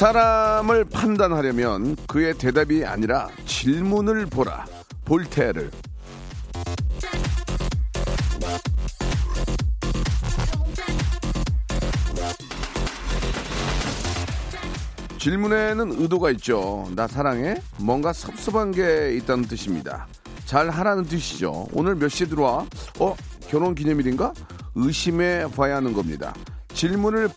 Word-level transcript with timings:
사람을 0.00 0.86
판단하려면 0.86 1.94
그의 2.06 2.32
대답이 2.38 2.86
아니라 2.86 3.28
질문을 3.44 4.24
보라 4.24 4.64
볼테를 5.04 5.70
질문에는 15.18 16.00
의도가 16.00 16.30
있죠. 16.30 16.88
나 16.96 17.06
사랑해? 17.06 17.60
뭔가 17.78 18.14
섭섭한 18.14 18.70
게 18.72 19.14
있다는 19.16 19.44
뜻입니다. 19.44 20.06
잘 20.46 20.70
하라는 20.70 21.04
뜻이죠. 21.04 21.68
오늘 21.74 21.94
몇 21.94 22.08
시에 22.08 22.26
들어와? 22.26 22.64
어? 22.98 23.14
결혼 23.50 23.74
기념일인가? 23.74 24.32
의심해 24.76 25.44
봐야 25.54 25.76
하는 25.76 25.92
겁니다. 25.92 26.32
질문을 26.72 27.28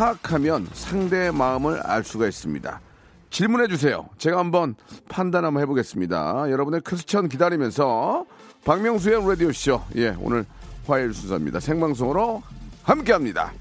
파악하면 0.00 0.66
상대의 0.72 1.30
마음을 1.30 1.78
알 1.82 2.02
수가 2.02 2.26
있습니다. 2.26 2.80
질문해 3.28 3.68
주세요. 3.68 4.08
제가 4.16 4.38
한번 4.38 4.74
판단 5.10 5.44
한번 5.44 5.62
해보겠습니다. 5.62 6.50
여러분의 6.50 6.80
퀘스천 6.86 7.28
기다리면서 7.28 8.24
박명수의 8.64 9.28
라디오쇼. 9.28 9.82
예, 9.96 10.16
오늘 10.18 10.46
화요일 10.86 11.12
순서입니다. 11.12 11.60
생방송으로 11.60 12.42
함께 12.82 13.12
합니다. 13.12 13.52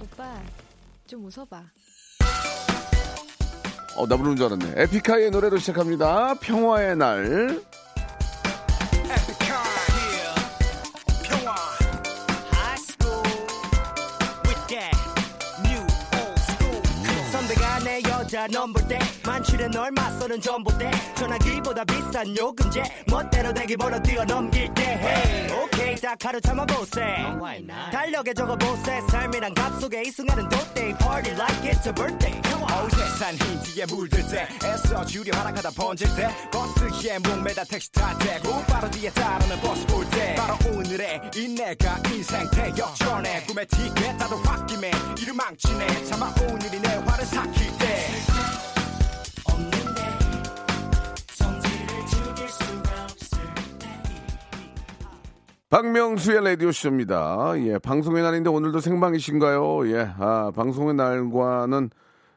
오빠 0.00 0.40
좀 1.06 1.26
웃어봐. 1.26 1.62
어, 3.98 4.06
나 4.08 4.16
부르는 4.16 4.36
줄 4.36 4.46
알았네. 4.46 4.72
에픽하이의 4.74 5.30
노래로 5.32 5.58
시작합니다. 5.58 6.32
평화의 6.40 6.96
날. 6.96 7.62
넘볼 18.50 18.86
때 18.88 18.98
만취된 19.26 19.70
널 19.70 19.90
맞서는 19.90 20.40
전봇대. 20.40 20.90
전화기 21.16 21.41
보다 21.62 21.84
비싼 21.84 22.36
요금제. 22.36 22.82
멋대로 23.06 23.52
대기 23.52 23.76
벌어 23.76 23.98
뛰어넘길 24.00 24.72
때 24.74 24.82
hey, 24.82 25.62
오케이 25.62 25.96
딱 25.96 26.18
하루 26.22 26.40
참아보세. 26.40 27.00
달력에 27.92 28.34
적어보세. 28.34 29.00
삶이란 29.10 29.54
값 29.54 29.80
속에 29.80 30.02
이 30.02 30.10
순간은 30.10 30.48
돗대 30.48 30.96
Party 30.98 31.32
like 31.36 31.70
it's 31.70 31.86
a 31.86 31.92
birthday. 31.94 32.40
어우 32.62 32.88
세상 32.90 33.34
힌트에 33.34 33.86
물들 33.86 34.26
때 34.28 34.48
애써 34.64 35.04
주려 35.04 35.36
하락하다 35.38 35.70
번질 35.70 36.08
때 36.16 36.28
버스에 36.50 37.18
목매다 37.18 37.64
택시 37.64 37.90
탈때 37.92 38.40
곧바로 38.40 38.90
뒤에 38.90 39.10
따르는 39.10 39.60
버스 39.60 39.86
볼 39.86 40.08
때. 40.10 40.34
바로 40.36 40.56
오늘의 40.72 41.20
이 41.36 41.48
내가 41.48 41.98
인생 42.12 42.48
태역전에 42.50 43.44
꿈의 43.44 43.66
티켓 43.66 44.16
나도 44.16 44.36
홧김에 44.42 44.90
이를 45.20 45.34
망치네. 45.34 46.04
차마 46.04 46.32
오늘이 46.48 46.80
내 46.80 46.88
화를 46.96 47.24
삭힐 47.26 47.78
때 47.78 48.08
박명수의 55.72 56.44
라디오쇼입니다. 56.44 57.54
예, 57.60 57.78
방송의 57.78 58.22
날인데 58.22 58.50
오늘도 58.50 58.80
생방이신가요? 58.80 59.88
예, 59.88 60.06
아, 60.18 60.52
방송의 60.54 60.92
날과는, 60.92 61.88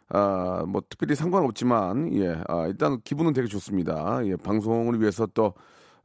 아, 0.08 0.64
뭐, 0.66 0.82
특별히 0.90 1.16
상관없지만, 1.16 2.14
예, 2.14 2.38
아, 2.48 2.66
일단 2.68 2.98
기분은 3.04 3.34
되게 3.34 3.50
좋습니다. 3.50 4.22
예, 4.24 4.38
방송을 4.38 5.02
위해서 5.02 5.28
또, 5.34 5.54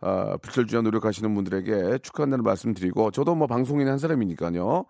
아, 0.00 0.38
불철주야 0.42 0.80
노력하시는 0.80 1.32
분들에게 1.32 1.98
축하한다는 1.98 2.42
말씀 2.42 2.74
드리고, 2.74 3.12
저도 3.12 3.36
뭐 3.36 3.46
방송인 3.46 3.86
한 3.86 3.98
사람이니까요. 3.98 4.84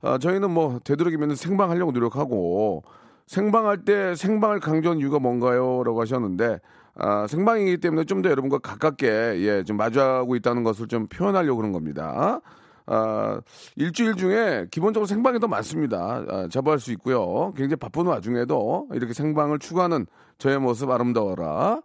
아, 0.00 0.16
저희는 0.16 0.52
뭐, 0.52 0.80
되도록이면 0.84 1.34
생방하려고 1.34 1.92
노력하고, 1.92 2.82
생방할 3.26 3.84
때 3.84 4.14
생방을 4.14 4.60
강조한 4.60 5.00
이유가 5.00 5.18
뭔가요? 5.18 5.82
라고 5.84 6.00
하셨는데, 6.00 6.60
아, 6.96 7.26
생방이기 7.26 7.78
때문에 7.78 8.04
좀 8.04 8.22
더 8.22 8.30
여러분과 8.30 8.58
가깝게, 8.58 9.06
예, 9.08 9.64
좀 9.64 9.76
마주하고 9.76 10.36
있다는 10.36 10.62
것을 10.62 10.86
좀 10.88 11.06
표현하려고 11.08 11.56
그런 11.58 11.72
겁니다. 11.72 12.40
아, 12.86 13.40
일주일 13.76 14.14
중에 14.14 14.66
기본적으로 14.70 15.06
생방이 15.06 15.40
더 15.40 15.48
많습니다. 15.48 16.24
아, 16.28 16.48
자부할 16.50 16.78
수 16.78 16.92
있고요. 16.92 17.52
굉장히 17.56 17.76
바쁜 17.76 18.06
와중에도 18.06 18.88
이렇게 18.92 19.12
생방을 19.12 19.58
추구하는 19.58 20.06
저의 20.38 20.58
모습 20.60 20.90
아름다워라. 20.90 21.80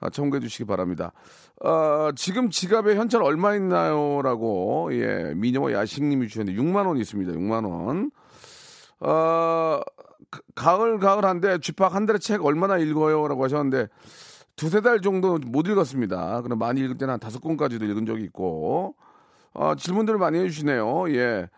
아, 0.00 0.10
참고해 0.10 0.40
주시기 0.40 0.64
바랍니다. 0.64 1.12
아, 1.62 2.12
지금 2.16 2.50
지갑에 2.50 2.94
현찰 2.96 3.22
얼마 3.22 3.54
있나요? 3.56 4.22
라고, 4.22 4.88
예, 4.92 5.32
미녀와 5.36 5.72
야식님이 5.72 6.28
주셨는데 6.28 6.60
6만원 6.60 6.98
있습니다. 7.00 7.32
6만원. 7.32 8.10
어, 9.00 9.80
가- 10.30 10.40
가을 10.54 10.98
가을 10.98 11.24
한데 11.24 11.58
쥐팍 11.58 11.94
한 11.94 12.06
달에 12.06 12.18
책 12.18 12.44
얼마나 12.44 12.78
읽어요 12.78 13.26
라고 13.28 13.44
하셨는데 13.44 13.88
두세 14.56 14.80
달 14.80 15.00
정도 15.00 15.38
못 15.38 15.66
읽었습니다. 15.66 16.42
그럼 16.42 16.58
많이 16.58 16.80
읽을 16.80 16.96
때는 16.96 17.14
한 17.14 17.20
다섯 17.20 17.40
권까지도 17.40 17.84
읽은 17.84 18.06
적이 18.06 18.24
있고 18.24 18.94
어, 19.52 19.74
질문들을 19.74 20.18
많이 20.18 20.38
해주시네요. 20.38 21.14
예. 21.14 21.48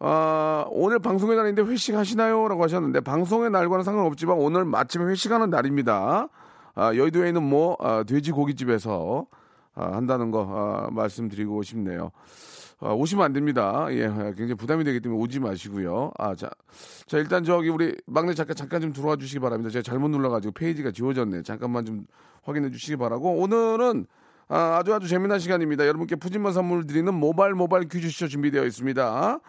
아, 0.00 0.64
오늘 0.70 1.00
방송의 1.00 1.36
날인데 1.36 1.62
회식 1.62 1.96
하시나요? 1.96 2.46
라고 2.46 2.62
하셨는데 2.62 3.00
방송의 3.00 3.50
날과는 3.50 3.84
상관없지만 3.84 4.36
오늘 4.38 4.64
마침 4.64 5.08
회식하는 5.08 5.50
날입니다. 5.50 6.28
아, 6.74 6.94
여의도에 6.94 7.28
있는 7.28 7.42
뭐 7.42 7.76
아, 7.80 8.04
돼지고기집에서 8.04 9.26
아, 9.74 9.96
한다는 9.96 10.30
거 10.30 10.46
아, 10.48 10.90
말씀드리고 10.92 11.62
싶네요. 11.62 12.12
아, 12.80 12.92
오시면 12.92 13.24
안 13.24 13.32
됩니다. 13.32 13.86
예, 13.90 14.06
굉장히 14.08 14.54
부담이 14.54 14.84
되기 14.84 15.00
때문에 15.00 15.20
오지 15.20 15.40
마시고요. 15.40 16.12
아, 16.16 16.34
자, 16.36 16.48
자 17.06 17.18
일단 17.18 17.42
저기 17.42 17.70
우리 17.70 17.96
막내 18.06 18.34
작가 18.34 18.54
잠깐 18.54 18.80
좀 18.80 18.92
들어와 18.92 19.16
주시기 19.16 19.40
바랍니다. 19.40 19.70
제가 19.70 19.82
잘못 19.82 20.08
눌러가지고 20.08 20.52
페이지가 20.52 20.92
지워졌네. 20.92 21.42
잠깐만 21.42 21.84
좀 21.84 22.06
확인해 22.44 22.70
주시기 22.70 22.96
바라고 22.96 23.32
오늘은 23.32 24.06
아, 24.46 24.78
아주 24.78 24.94
아주 24.94 25.08
재미난 25.08 25.40
시간입니다. 25.40 25.86
여러분께 25.86 26.16
푸짐한 26.16 26.52
선물 26.52 26.86
드리는 26.86 27.12
모바일 27.12 27.54
모바일 27.54 27.88
퀴즈쇼 27.88 28.28
준비되어 28.28 28.64
있습니다. 28.64 29.40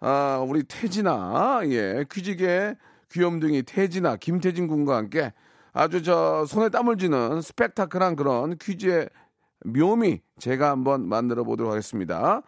아, 0.00 0.44
우리 0.46 0.64
태진아, 0.64 1.60
예, 1.66 2.04
퀴즈계 2.10 2.76
귀염둥이 3.12 3.62
태진아, 3.62 4.16
김태진 4.16 4.66
군과 4.66 4.96
함께 4.96 5.32
아주 5.72 6.02
저 6.02 6.44
손에 6.46 6.68
땀을 6.68 6.98
쥐는 6.98 7.40
스펙타클한 7.40 8.16
그런 8.16 8.58
퀴즈의 8.58 9.08
묘미 9.64 10.20
제가 10.38 10.70
한번 10.70 11.08
만들어 11.08 11.44
보도록 11.44 11.72
하겠습니다. 11.72 12.42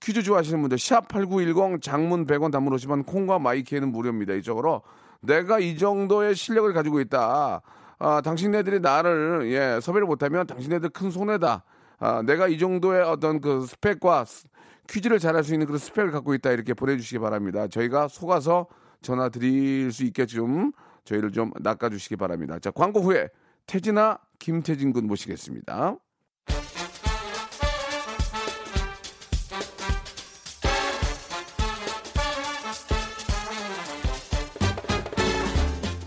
퀴즈 0.00 0.22
좋아하시는 0.22 0.60
분들 0.60 0.78
샵 0.78 1.08
8910 1.08 1.82
장문 1.82 2.26
100원 2.26 2.52
단문 2.52 2.74
50원 2.76 3.06
콩과 3.06 3.38
마이케이는 3.38 3.90
무료입니다. 3.90 4.34
이쪽으로 4.34 4.82
내가 5.20 5.58
이 5.58 5.76
정도의 5.76 6.34
실력을 6.34 6.72
가지고 6.72 7.00
있다. 7.00 7.60
아, 7.98 8.20
당신네들이 8.20 8.78
나를 8.80 9.50
예, 9.50 9.80
섭외를 9.82 10.06
못하면 10.06 10.46
당신네들 10.46 10.90
큰 10.90 11.10
손해다. 11.10 11.64
아, 11.98 12.22
내가 12.22 12.46
이 12.46 12.58
정도의 12.58 13.02
어떤 13.02 13.40
그 13.40 13.66
스펙과 13.66 14.24
스- 14.24 14.46
퀴즈를 14.88 15.18
잘할 15.18 15.42
수 15.42 15.52
있는 15.52 15.66
그런 15.66 15.78
스펙을 15.78 16.12
갖고 16.12 16.32
있다 16.34 16.52
이렇게 16.52 16.74
보내주시기 16.74 17.18
바랍니다. 17.18 17.66
저희가 17.66 18.06
속아서 18.08 18.68
전화 19.02 19.28
드릴 19.28 19.90
수 19.92 20.04
있게 20.04 20.26
좀 20.26 20.70
저희를 21.04 21.32
좀 21.32 21.50
낚아주시기 21.60 22.14
바랍니다. 22.16 22.58
자 22.60 22.70
광고 22.70 23.00
후에 23.00 23.28
태진아 23.66 24.18
김태진 24.38 24.92
군 24.92 25.06
모시겠습니다. 25.08 25.96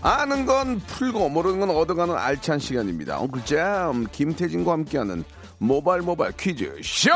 아는 0.02 0.46
건 0.46 0.80
풀고 0.80 1.28
모르는 1.28 1.60
건 1.60 1.70
얻어가는 1.70 2.16
알찬 2.16 2.58
시간입니다. 2.58 3.20
엉클잼 3.20 4.08
김태진과 4.10 4.72
함께하는 4.72 5.24
모바일 5.58 6.02
모바일 6.02 6.32
퀴즈 6.36 6.80
쇼. 6.82 7.10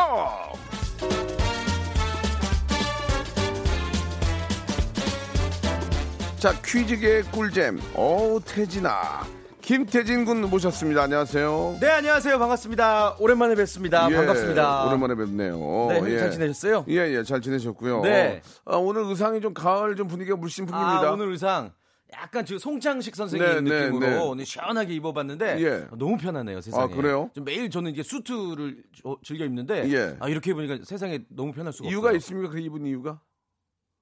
자 6.39 6.53
퀴즈계 6.65 7.23
꿀잼 7.23 7.81
어우 7.95 8.41
태진아 8.45 9.25
김태진 9.63 10.25
군 10.25 10.49
모셨습니다. 10.49 11.03
안녕하세요. 11.03 11.79
네, 11.81 11.91
안녕하세요. 11.91 12.39
반갑습니다. 12.39 13.17
오랜만에 13.19 13.57
뵙습니다. 13.57 14.09
예, 14.09 14.15
반갑습니다. 14.15 14.87
오랜만에 14.87 15.17
뵙네요. 15.17 15.87
네, 15.89 15.99
형님 15.99 16.19
잘 16.21 16.31
지내셨어요? 16.31 16.85
예, 16.89 16.99
예, 17.17 17.25
잘 17.25 17.41
지내셨고요. 17.41 18.03
네. 18.03 18.43
어, 18.65 18.79
오늘 18.79 19.03
의상이 19.03 19.41
좀 19.41 19.55
가을 19.55 19.97
좀 19.97 20.07
분위기가 20.07 20.37
물씬 20.37 20.67
풍깁니다. 20.67 21.09
아, 21.09 21.11
오늘 21.11 21.33
의상 21.33 21.73
약간 22.13 22.45
지금 22.47 22.59
송창식 22.59 23.17
선생님 23.17 23.49
네, 23.49 23.61
네, 23.61 23.81
느낌으로 23.87 24.07
네. 24.07 24.17
오늘 24.19 24.47
시원하게 24.47 24.95
입어봤는데 24.95 25.61
예. 25.61 25.87
너무 25.99 26.17
편하네요 26.17 26.61
세상에. 26.61 26.85
아, 26.85 26.87
그래요? 26.97 27.31
좀 27.35 27.45
매일 27.45 27.69
저는 27.69 27.91
이게 27.91 28.03
수트를 28.03 28.85
저- 29.03 29.19
즐겨 29.25 29.45
입는데 29.45 29.91
예. 29.93 30.17
아, 30.21 30.29
이렇게 30.29 30.53
입으니까 30.53 30.79
세상에 30.85 31.21
너무 31.29 31.53
편할 31.53 31.73
수가 31.73 31.89
이유가 31.89 32.09
없어요. 32.09 32.19
있습니까? 32.19 32.51
그 32.51 32.61
입은 32.61 32.87
이유가? 32.87 33.21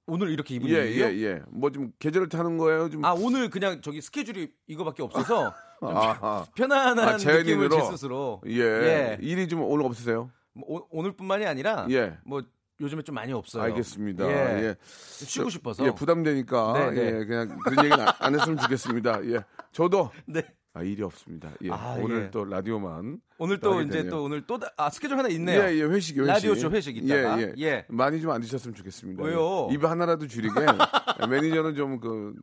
오늘 0.07 0.29
이렇게 0.29 0.55
입은 0.57 0.69
예, 0.69 0.91
이유요? 0.91 1.05
예, 1.07 1.23
예. 1.23 1.43
뭐 1.49 1.71
좀 1.71 1.93
계절을 1.99 2.29
타는 2.29 2.59
거예요? 2.59 2.91
좀. 2.91 3.03
아 3.07 3.13
오늘 3.13 3.49
그냥 3.49 3.81
저기 3.81 4.03
스케줄이 4.03 4.51
이거밖에 4.67 5.03
없어서 5.03 5.55
좀 5.81 5.97
아하. 5.97 6.47
편안한 6.55 6.99
아, 7.09 7.17
제 7.17 7.33
느낌을? 7.39 7.71
제 7.71 7.81
스스로 7.91 8.43
예. 8.47 8.61
예. 8.61 9.19
일이 9.23 9.49
좀 9.49 9.63
오늘 9.63 9.87
없으세요? 9.87 10.31
뭐 10.53 10.65
오, 10.69 10.87
오늘뿐만이 10.91 11.47
아니라 11.47 11.87
예. 11.91 12.19
뭐 12.27 12.43
요즘에 12.85 13.03
좀 13.03 13.15
많이 13.15 13.33
없어요. 13.33 13.63
알겠습니다. 13.65 14.27
예. 14.29 14.63
예. 14.63 14.75
좀 15.19 15.27
쉬고 15.29 15.51
싶어서. 15.51 15.85
예, 15.87 15.91
부담되니까 15.91 16.73
네, 16.73 16.91
네. 16.91 17.07
예, 17.21 17.25
그냥 17.25 17.59
그런 17.65 17.85
얘기는 17.85 18.01
안- 18.07 18.15
안 18.19 18.35
했으면 18.39 18.59
좋겠습니다. 18.59 19.25
예. 19.27 19.41
저도 19.73 20.11
네. 20.27 20.43
아, 20.77 20.83
일이 20.83 21.03
없습니다. 21.05 21.51
예. 21.63 21.71
아, 21.71 21.97
오늘 22.01 22.25
예. 22.25 22.31
또 22.33 22.45
라디오만 22.45 23.19
오늘 23.39 23.61
또 23.61 23.81
이제 23.81 23.99
되네요. 23.99 24.11
또 24.11 24.25
오늘 24.25 24.45
또 24.45 24.59
아 24.77 24.91
스케줄 24.91 25.17
하나 25.17 25.29
있네요. 25.29 25.63
예, 25.63 25.75
예, 25.77 25.83
회식이 25.85 26.19
회식. 26.21 26.27
라디오쇼 26.33 26.71
회식 26.73 26.97
있다가. 26.97 27.41
예, 27.41 27.55
예. 27.59 27.63
예. 27.65 27.87
많이 27.89 28.21
좀 28.21 28.33
안 28.33 28.41
드셨으면 28.41 28.75
좋겠습니다. 28.75 29.23
왜요? 29.23 29.69
예. 29.71 29.75
입 29.75 29.85
하나라도 29.85 30.27
줄이게. 30.27 30.53
매니저는 31.31 31.75
좀 31.75 32.01
그, 32.01 32.35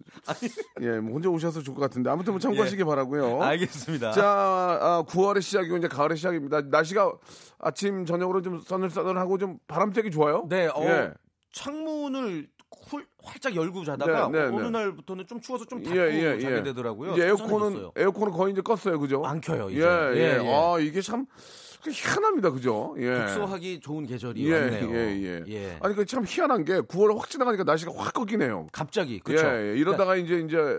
예, 0.81 0.99
뭐 0.99 1.13
혼자 1.13 1.29
오셔서 1.29 1.61
좋을 1.61 1.75
것 1.75 1.81
같은데 1.81 2.09
아무튼 2.09 2.33
뭐 2.33 2.39
참고하시기 2.39 2.83
바라고요. 2.83 3.41
알겠습니다. 3.41 4.11
자, 4.11 4.23
아, 4.25 5.03
9월의 5.07 5.41
시작이고 5.41 5.77
이제 5.77 5.87
가을의 5.87 6.17
시작입니다. 6.17 6.61
날씨가 6.61 7.11
아침 7.59 8.05
저녁으로 8.05 8.41
좀 8.41 8.59
써늘써늘하고 8.59 9.37
좀 9.37 9.57
바람 9.67 9.91
쐬기 9.91 10.11
좋아요. 10.11 10.45
네, 10.49 10.67
어, 10.67 10.83
예. 10.83 11.11
창문을 11.53 12.47
훌, 12.87 13.05
활짝 13.21 13.55
열고 13.55 13.83
자다가 13.83 14.29
네, 14.29 14.39
네, 14.39 14.45
어느 14.47 14.63
네. 14.63 14.69
날부터는 14.69 15.27
좀 15.27 15.41
추워서 15.41 15.65
좀 15.65 15.83
닫고 15.83 15.97
예, 15.97 16.09
예, 16.11 16.39
자게 16.39 16.57
예. 16.57 16.63
되더라고요. 16.63 17.13
이제 17.13 17.27
에어컨은. 17.27 17.91
에어컨은 17.95 18.31
거의 18.33 18.53
이제 18.53 18.61
껐어요, 18.61 18.99
그죠? 18.99 19.23
안 19.25 19.41
켜요, 19.41 19.69
이제. 19.69 19.81
예, 19.81 19.85
예. 19.85 20.17
예, 20.17 20.39
예. 20.43 20.53
아 20.53 20.79
이게 20.79 21.01
참 21.01 21.25
희한합니다, 21.89 22.51
그죠? 22.51 22.95
예. 22.99 23.13
독서하기 23.15 23.79
좋은 23.79 24.05
계절이 24.05 24.47
예, 24.47 24.53
왔네요. 24.53 24.89
예, 24.93 25.21
예. 25.21 25.43
예. 25.47 25.77
아니 25.81 25.95
그참 25.95 26.23
희한한 26.27 26.65
게 26.65 26.81
9월 26.81 27.17
확 27.17 27.29
지나가니까 27.29 27.63
날씨가 27.63 27.91
확 27.95 28.13
꺾이네요. 28.13 28.67
갑자기 28.71 29.19
그렇죠. 29.19 29.47
예, 29.47 29.71
예. 29.71 29.77
이러다가 29.77 30.15
이제 30.15 30.39
이제 30.39 30.77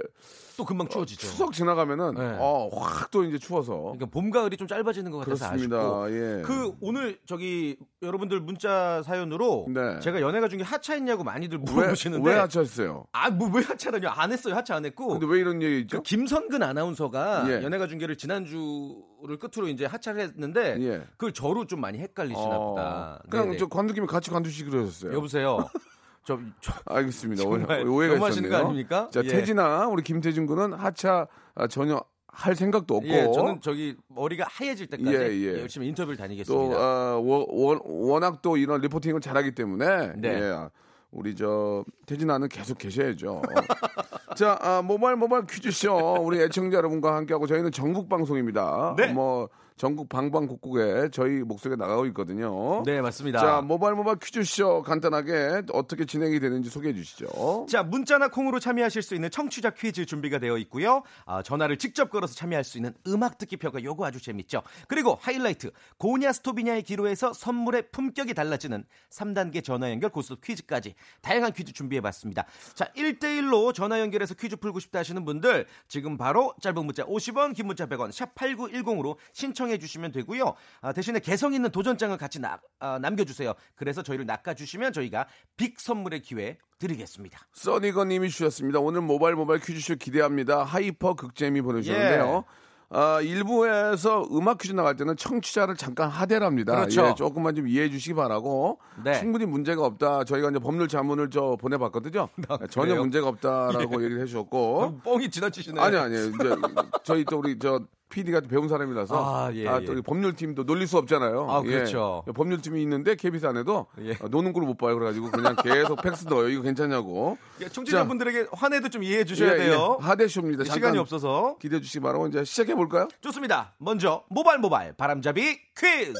또 0.56 0.64
금방 0.64 0.88
추워지죠. 0.88 1.26
추석 1.26 1.52
지나가면은 1.52 2.14
네. 2.14 2.36
어, 2.38 2.68
확 2.72 3.10
또 3.12 3.24
이제 3.24 3.38
추워서 3.38 3.74
그러니까 3.76 4.06
봄 4.06 4.30
가을이 4.30 4.56
좀 4.56 4.66
짧아지는 4.66 5.10
것 5.10 5.18
같아서 5.18 5.48
그렇습니다. 5.50 5.76
아쉽고. 5.76 6.10
예. 6.12 6.42
그 6.42 6.72
오늘 6.80 7.18
저기 7.26 7.76
여러분들 8.02 8.40
문자 8.40 9.02
사연으로 9.02 9.66
네. 9.68 10.00
제가 10.00 10.20
연애가 10.22 10.48
중에 10.48 10.62
하차했냐고 10.62 11.24
많이들 11.24 11.58
왜, 11.58 11.64
물어보시는데 11.64 12.30
왜 12.30 12.36
하차했어요? 12.38 13.04
아뭐 13.12 13.50
왜 13.54 13.62
하차라뇨? 13.62 14.08
안 14.08 14.32
했어요. 14.32 14.54
하차 14.54 14.76
안 14.76 14.86
했고. 14.86 15.08
근데 15.08 15.26
왜 15.26 15.40
이런 15.40 15.60
얘기 15.60 15.80
있죠? 15.80 15.98
그 15.98 16.02
김선근 16.04 16.62
아나운서가 16.62 17.44
예. 17.48 17.62
연예가 17.62 17.86
중계를 17.86 18.16
지난주를 18.16 19.38
끝으로 19.38 19.68
이제 19.68 19.84
하차를 19.84 20.20
했는데 20.22 20.76
예. 20.80 21.02
그걸 21.12 21.32
저로 21.32 21.66
좀 21.66 21.80
많이 21.80 21.98
헷갈리시나 21.98 22.56
어, 22.56 22.70
보다. 22.70 23.22
그냥 23.28 23.46
네네. 23.46 23.58
저 23.58 23.66
관두기면 23.66 24.06
같이 24.06 24.30
관두시기로 24.30 24.80
하셨어요. 24.82 25.12
여보세요. 25.12 25.68
저, 26.24 26.38
저 26.60 26.72
알겠습니다. 26.86 27.44
오해, 27.44 27.82
오해가 27.82 28.28
있었네요. 28.28 28.50
거 28.50 28.56
아닙니까? 28.58 29.08
자, 29.12 29.22
예. 29.24 29.28
태진아, 29.28 29.88
우리 29.88 30.02
김태진 30.02 30.46
군은 30.46 30.72
하차 30.72 31.26
아, 31.54 31.66
전혀 31.66 32.00
할 32.28 32.54
생각도 32.56 32.96
없고 32.96 33.08
예, 33.08 33.30
저는 33.32 33.60
저기 33.60 33.94
머리가 34.08 34.46
하얘질 34.48 34.86
때까지 34.86 35.14
예, 35.14 35.18
예. 35.32 35.60
열심히 35.60 35.88
인터뷰를 35.88 36.16
또 36.16 36.22
다니겠습니다. 36.22 36.76
어, 36.78 37.20
워- 37.20 37.46
워- 37.50 37.80
워낙 37.84 38.40
또 38.40 38.56
이런 38.56 38.80
리포팅을 38.80 39.20
잘하기 39.20 39.54
때문에 39.54 40.12
네. 40.16 40.28
예, 40.40 40.68
우리 41.10 41.36
저 41.36 41.84
태진아는 42.06 42.48
계속 42.48 42.78
계셔야죠. 42.78 43.42
자, 44.36 44.58
아, 44.62 44.80
모바일 44.80 45.16
모바일 45.16 45.44
퀴즈쇼 45.46 46.16
우리 46.22 46.40
애청자 46.40 46.78
여러분과 46.78 47.14
함께하고 47.16 47.46
저희는 47.46 47.70
전국 47.70 48.08
방송입니다. 48.08 48.94
네. 48.96 49.08
뭐 49.12 49.50
전국 49.76 50.08
방방곡곡에 50.08 51.10
저희 51.12 51.40
목소리가 51.40 51.82
나가고 51.82 52.06
있거든요. 52.06 52.82
네, 52.84 53.00
맞습니다. 53.00 53.40
자, 53.40 53.60
모바일 53.60 53.94
모바일 53.94 54.18
퀴즈쇼 54.18 54.82
간단하게 54.82 55.62
어떻게 55.72 56.04
진행이 56.04 56.40
되는지 56.40 56.70
소개해 56.70 56.94
주시죠. 56.94 57.66
자, 57.68 57.82
문자나 57.82 58.28
콩으로 58.28 58.60
참여하실 58.60 59.02
수 59.02 59.14
있는 59.14 59.30
청취자 59.30 59.70
퀴즈 59.70 60.06
준비가 60.06 60.38
되어 60.38 60.58
있고요. 60.58 61.02
아, 61.24 61.42
전화를 61.42 61.78
직접 61.78 62.10
걸어서 62.10 62.34
참여할 62.34 62.64
수 62.64 62.78
있는 62.78 62.94
음악 63.06 63.38
듣기 63.38 63.56
평가 63.56 63.82
요거 63.82 64.04
아주 64.04 64.20
재밌죠. 64.20 64.62
그리고 64.88 65.18
하이라이트 65.20 65.70
고냐 65.98 66.32
스토비냐의 66.32 66.82
기로에서 66.82 67.32
선물의 67.32 67.90
품격이 67.90 68.34
달라지는 68.34 68.84
3단계 69.10 69.64
전화 69.64 69.90
연결 69.90 70.10
고스톱 70.10 70.42
퀴즈까지 70.42 70.94
다양한 71.22 71.52
퀴즈 71.52 71.72
준비해 71.72 72.00
봤습니다. 72.00 72.44
자, 72.74 72.86
1대1로 72.96 73.74
전화 73.74 74.00
연결해서 74.00 74.34
퀴즈 74.34 74.56
풀고 74.56 74.80
싶다 74.80 74.98
하시는 75.00 75.24
분들 75.24 75.66
지금 75.88 76.16
바로 76.16 76.54
짧은 76.60 76.84
문자 76.84 77.04
50원, 77.04 77.54
긴 77.54 77.66
문자 77.66 77.86
100원 77.86 78.12
샵 78.12 78.34
8910으로 78.34 79.16
신청 79.32 79.61
해 79.70 79.78
주시면 79.78 80.12
되고요. 80.12 80.54
아, 80.80 80.92
대신에 80.92 81.18
개성 81.20 81.52
있는 81.54 81.70
도전장을 81.70 82.16
같이 82.16 82.40
나- 82.40 82.60
아, 82.80 82.98
남겨주세요. 82.98 83.54
그래서 83.74 84.02
저희를 84.02 84.26
낚아주시면 84.26 84.92
저희가 84.92 85.26
big 85.56 85.78
선물의 85.80 86.22
기회 86.22 86.58
드리겠습니다. 86.78 87.38
써니건님이 87.52 88.28
주셨습니다. 88.30 88.80
오늘 88.80 89.00
모바일 89.02 89.36
모바일 89.36 89.60
퀴즈쇼 89.60 89.96
기대합니다. 89.96 90.64
hyper 90.64 91.14
극재미 91.14 91.60
보내주셨는데요. 91.62 92.44
예. 92.46 92.62
아, 92.94 93.22
일부에서 93.22 94.28
음악 94.32 94.58
퀴즈 94.58 94.74
나갈 94.74 94.96
때는 94.96 95.16
청취자를 95.16 95.76
잠깐 95.76 96.10
하대랍니다. 96.10 96.74
그렇죠. 96.76 97.06
예, 97.08 97.14
조금만 97.14 97.54
좀 97.54 97.66
이해해 97.66 97.88
주시기 97.88 98.12
바라고. 98.14 98.80
네. 99.02 99.18
충분히 99.18 99.46
문제가 99.46 99.86
없다. 99.86 100.24
저희가 100.24 100.50
이제 100.50 100.58
법률 100.58 100.88
자문을 100.88 101.30
저 101.30 101.56
보내봤거든요. 101.58 102.28
전혀 102.70 102.88
그래요? 102.88 103.00
문제가 103.00 103.28
없다라고 103.28 104.04
얘기를 104.04 104.20
해주셨고. 104.22 105.00
뻥이 105.04 105.30
지나치시네. 105.30 105.80
아니 105.80 105.96
아니 105.96 106.14
이제 106.28 106.54
저희 107.02 107.24
또 107.24 107.38
우리 107.38 107.58
저 107.58 107.80
PD가 108.12 108.40
배운 108.42 108.68
사람이라서 108.68 109.14
아, 109.46 109.52
예, 109.54 109.64
예. 109.64 109.84
또 109.84 109.92
우리 109.92 110.02
법률팀도 110.02 110.64
놀릴 110.64 110.86
수 110.86 110.98
없잖아요. 110.98 111.50
아, 111.50 111.62
예. 111.64 111.70
그렇죠. 111.70 112.22
법률팀이 112.34 112.80
있는데 112.82 113.16
KBS 113.16 113.46
안에도 113.46 113.86
예. 114.00 114.12
어, 114.20 114.28
노는 114.30 114.52
걸못 114.52 114.76
봐요. 114.78 114.94
그래가지고 114.94 115.30
그냥 115.30 115.56
계속 115.62 116.00
팩스 116.02 116.26
넣어요. 116.28 116.48
이거 116.48 116.62
괜찮냐고. 116.62 117.38
청취자분들에게 117.72 118.48
환해도 118.52 118.90
좀 118.90 119.02
이해해 119.02 119.24
주셔야 119.24 119.54
예, 119.54 119.56
돼요. 119.56 119.98
예. 120.00 120.04
하대쇼입니다. 120.04 120.64
시간이 120.64 120.98
없어서. 120.98 121.56
기대해 121.60 121.80
주시기 121.80 122.00
바라고 122.00 122.28
이제 122.28 122.44
시작해 122.44 122.74
볼까요? 122.74 123.08
좋습니다. 123.20 123.74
먼저 123.78 124.24
모발 124.28 124.58
모발 124.58 124.92
바람잡이 124.92 125.58
퀴즈. 125.76 126.12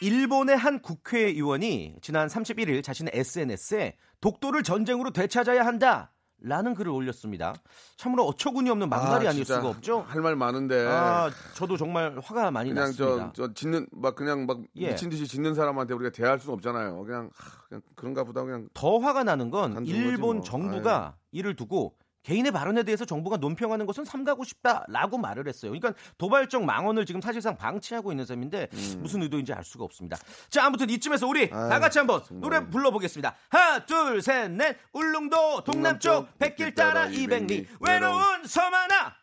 일본의 0.00 0.56
한 0.56 0.80
국회의원이 0.82 1.96
지난 2.02 2.28
31일 2.28 2.82
자신의 2.82 3.12
SNS에 3.14 3.96
독도를 4.20 4.62
전쟁으로 4.62 5.10
되찾아야 5.10 5.64
한다. 5.64 6.12
라는 6.48 6.74
글을 6.74 6.92
올렸습니다. 6.92 7.54
참으로 7.96 8.24
어처구니 8.26 8.70
없는 8.70 8.88
막말이 8.88 9.26
아, 9.26 9.32
닐 9.32 9.44
수가 9.44 9.68
없죠. 9.68 10.04
할 10.06 10.20
말 10.22 10.36
많은데. 10.36 10.86
아, 10.86 11.28
저도 11.54 11.76
정말 11.76 12.16
화가 12.22 12.52
많이 12.52 12.70
그냥 12.70 12.84
났습니다. 12.86 13.32
저, 13.34 13.48
저 13.48 13.52
짓는 13.54 13.88
막 13.90 14.14
그냥 14.14 14.46
막 14.46 14.58
예. 14.76 14.90
미친 14.90 15.10
듯이 15.10 15.26
짓는 15.26 15.54
사람한테 15.54 15.94
우리가 15.94 16.10
대할 16.12 16.38
수는 16.38 16.54
없잖아요. 16.54 17.02
그냥, 17.04 17.30
하, 17.36 17.50
그냥 17.68 17.82
그런가 17.96 18.22
보다 18.22 18.44
그냥 18.44 18.68
더 18.74 18.98
화가 18.98 19.24
나는 19.24 19.50
건 19.50 19.84
일본 19.86 20.36
뭐. 20.36 20.44
정부가 20.44 21.16
이를 21.32 21.56
두고 21.56 21.94
개인의 22.26 22.50
발언에 22.50 22.82
대해서 22.82 23.04
정부가 23.04 23.36
논평하는 23.36 23.86
것은 23.86 24.04
삼가고 24.04 24.42
싶다라고 24.42 25.16
말을 25.16 25.46
했어요. 25.46 25.70
그러니까 25.70 25.94
도발적 26.18 26.64
망언을 26.64 27.06
지금 27.06 27.20
사실상 27.20 27.56
방치하고 27.56 28.10
있는 28.10 28.24
셈인데 28.24 28.68
음. 28.72 28.98
무슨 29.00 29.22
의도인지 29.22 29.52
알 29.52 29.62
수가 29.62 29.84
없습니다. 29.84 30.16
자, 30.50 30.66
아무튼 30.66 30.90
이쯤에서 30.90 31.28
우리 31.28 31.48
다 31.48 31.78
같이 31.78 31.98
한번 31.98 32.22
노래 32.30 32.66
불러보겠습니다. 32.68 33.32
하나, 33.48 33.86
둘, 33.86 34.20
셋, 34.22 34.50
넷. 34.50 34.76
울릉도 34.92 35.62
동남쪽 35.62 36.36
백길 36.38 36.74
따라 36.74 37.06
200리 37.06 37.66
외로운 37.78 38.44
섬 38.44 38.74
하나. 38.74 39.14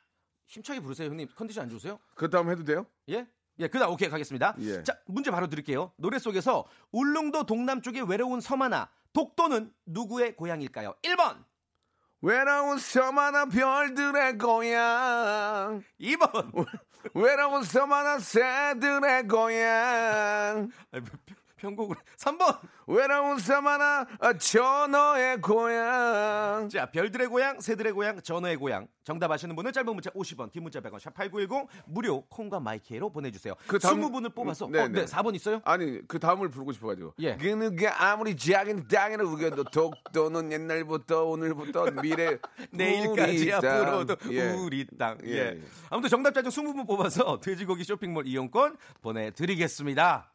힘차게 0.48 0.80
부르세요, 0.80 1.10
형님. 1.10 1.28
컨디션 1.36 1.64
안 1.64 1.70
좋으세요? 1.70 2.00
그 2.16 2.30
다음 2.30 2.50
해도 2.50 2.64
돼요? 2.64 2.86
예? 3.10 3.28
예, 3.60 3.68
그다음 3.68 3.92
오케이 3.92 4.08
가겠습니다. 4.08 4.56
예. 4.60 4.82
자, 4.84 4.98
문제 5.08 5.30
바로 5.30 5.48
드릴게요. 5.48 5.92
노래 5.98 6.20
속에서 6.20 6.64
울릉도 6.94 7.48
동남쪽의 7.48 8.04
외로운 8.04 8.40
섬 8.40 8.62
하나, 8.62 8.90
독도는 9.12 9.74
누구의 9.88 10.38
고향일까요? 10.38 10.96
1번, 11.04 11.44
외로운 12.24 12.78
섬 12.78 13.20
하나 13.20 13.44
별들의 13.46 14.38
고향 14.38 15.84
2번. 16.00 16.66
외로운 17.14 17.64
섬 17.64 17.92
하나 17.92 18.18
새들의 18.18 19.28
고향 19.28 20.70
편곡을 21.64 21.96
3번. 22.18 22.58
외로운 22.88 23.40
섬 23.40 23.66
하나 23.66 24.06
아, 24.20 24.34
전어의 24.38 25.40
고향 25.42 26.68
자, 26.70 26.86
별들의 26.92 27.28
고향, 27.28 27.60
새들의 27.62 27.94
고향, 27.94 28.22
전어의 28.22 28.58
고향. 28.58 28.88
정답 29.06 29.32
아시는 29.32 29.56
분은 29.56 29.72
짧은 29.74 29.94
문자 29.94 30.10
50원, 30.12 30.52
긴 30.52 30.64
문자 30.64 30.80
100원, 30.82 31.00
샵 31.00 31.14
8910 31.14 31.68
무료 31.86 32.22
콩과 32.28 32.60
마이크로 32.60 33.10
보내 33.10 33.32
주세요. 33.32 33.54
그 33.68 33.80
다음- 33.80 34.02
20분을 34.02 34.34
뽑아서 34.36 34.68
네, 34.70 34.80
어, 34.82 34.88
네, 34.88 35.02
네. 35.02 35.06
4번 35.06 35.36
있어요? 35.36 35.62
아니 35.66 36.06
그 36.08 36.20
다음을 36.20 36.50
부르고 36.50 36.72
싶어가지고 36.74 37.14
예. 37.20 37.36
그 37.38 37.48
누가 37.48 38.12
아무리 38.12 38.36
작은 38.36 38.88
땅에는 38.88 39.26
우겨도 39.26 39.64
독도는 39.66 40.52
옛날부터 40.52 41.26
오늘부터 41.26 41.92
미래 42.02 42.38
내일까지. 42.72 43.52
앞으로도 43.54 44.16
예. 44.32 44.52
우리 44.52 44.86
땅. 44.98 45.18
예. 45.26 45.32
예, 45.32 45.38
예. 45.56 45.62
아무튼 45.90 46.10
정답자 46.10 46.42
중 46.42 46.52
20분 46.52 46.88
뽑아서 46.88 47.40
돼지고기 47.44 47.84
쇼핑몰 47.84 48.28
이용권 48.28 48.78
보내 49.02 49.32
드리겠습니다. 49.32 50.30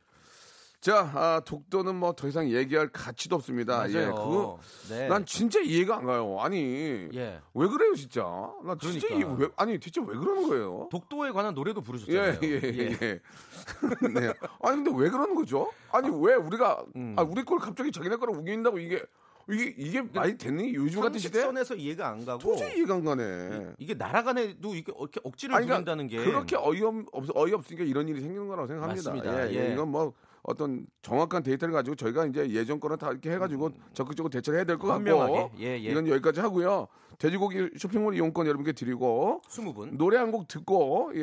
자, 0.81 1.11
아, 1.15 1.41
독도는 1.45 1.97
뭐 1.97 2.13
더 2.13 2.29
이상 2.29 2.49
얘기할 2.51 2.89
가치도 2.89 3.35
없습니다. 3.37 3.79
맞아요. 3.79 3.93
예, 3.99 4.07
그거 4.07 4.59
네. 4.89 5.09
난 5.09 5.25
진짜 5.27 5.61
이해가 5.61 5.97
안 5.99 6.05
가요. 6.07 6.37
아니, 6.41 7.09
예. 7.15 7.41
왜 7.55 7.69
그래요, 7.69 7.95
진짜? 7.95 8.23
나 8.65 8.77
진짜 8.81 9.09
그러니까. 9.09 9.29
이해, 9.31 9.37
왜, 9.41 9.49
아니, 9.57 9.79
대체 9.81 10.01
왜 10.01 10.07
그러는 10.17 10.49
거예요? 10.49 10.89
독도에 10.91 11.33
관한 11.33 11.55
노래도 11.55 11.81
예, 11.81 11.85
부르셨잖아요. 11.85 12.39
예, 12.43 12.49
예, 12.63 12.99
예. 13.03 13.21
네. 14.15 14.33
아니, 14.63 14.83
근데 14.83 14.91
왜 14.95 15.11
그러는 15.11 15.35
거죠? 15.35 15.71
아니, 15.91 16.09
왜 16.11 16.35
우리가, 16.35 16.85
음. 16.95 17.15
아, 17.19 17.23
우리 17.23 17.45
걸 17.45 17.59
갑자기 17.59 17.91
자기네 17.91 18.17
거를 18.17 18.35
우긴다고 18.37 18.79
이게, 18.79 19.03
이게, 19.51 19.75
이게 19.77 20.03
말이 20.03 20.37
됐니? 20.39 20.75
요즘 20.75 21.01
같은 21.01 21.19
시대? 21.19 21.41
상식선에서 21.41 21.75
이해가 21.75 22.09
안 22.09 22.25
가고 22.25 22.39
도저히 22.39 22.77
이해가 22.79 22.95
안 22.95 23.05
가네. 23.05 23.73
이게 23.79 23.95
날아가네도 23.95 24.75
이게 24.75 24.93
이렇게 24.97 25.21
억지를 25.25 25.55
아니, 25.57 25.67
부린다는 25.67 26.07
게 26.07 26.23
그렇게 26.23 26.55
어이없, 26.57 26.95
어이없으니까 27.35 27.85
이런 27.85 28.09
일이 28.09 28.21
생기는 28.21 28.47
거라고 28.47 28.69
생각합니다. 28.69 29.11
맞습니다. 29.11 29.49
예, 29.51 29.55
예. 29.55 29.69
예. 29.71 29.73
이건 29.73 29.89
뭐 29.89 30.13
어떤 30.49 30.87
정확한 31.03 31.43
데이터를 31.43 31.75
가지고 31.75 31.95
저희가 31.97 32.25
이제 32.27 32.49
예전 32.51 32.81
거는 32.81 32.97
다 32.97 33.11
이렇게 33.11 33.31
해가지고 33.31 33.71
적극적으로 33.93 34.31
대처를 34.31 34.59
해야 34.59 34.65
될 34.65 34.79
것 34.79 34.89
같고 34.89 35.03
음. 35.03 35.07
현명하게. 35.09 35.51
예, 35.61 35.65
예. 35.73 35.77
이건 35.79 36.09
여기까지 36.09 36.41
하고요. 36.41 36.89
돼지고기 37.19 37.71
쇼핑몰 37.77 38.15
이용권 38.15 38.47
여러분께 38.47 38.73
드리고 38.73 39.43
20분. 39.49 39.97
노래 39.99 40.17
한 40.17 40.31
곡 40.31 40.47
듣고 40.49 41.13
예 41.17 41.23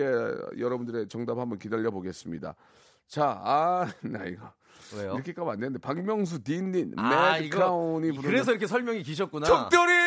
여러분들의 0.60 1.08
정답 1.10 1.38
한번 1.40 1.58
기다려 1.60 1.90
보겠습니다. 1.92 2.56
자, 3.08 3.40
아, 3.44 3.88
나 4.04 4.26
이거 4.26 4.52
왜요? 4.96 5.14
이렇게 5.16 5.34
가면 5.34 5.54
안 5.54 5.60
되는데 5.60 5.80
박명수, 5.80 6.44
딘딘, 6.44 6.94
아, 6.98 7.34
매드 7.34 7.46
이거 7.46 7.58
클라운이 7.58 8.12
부르는 8.12 8.30
그래서 8.30 8.52
이렇게 8.52 8.68
설명이 8.68 9.02
기셨구나. 9.04 9.46
적돌이 9.48 9.94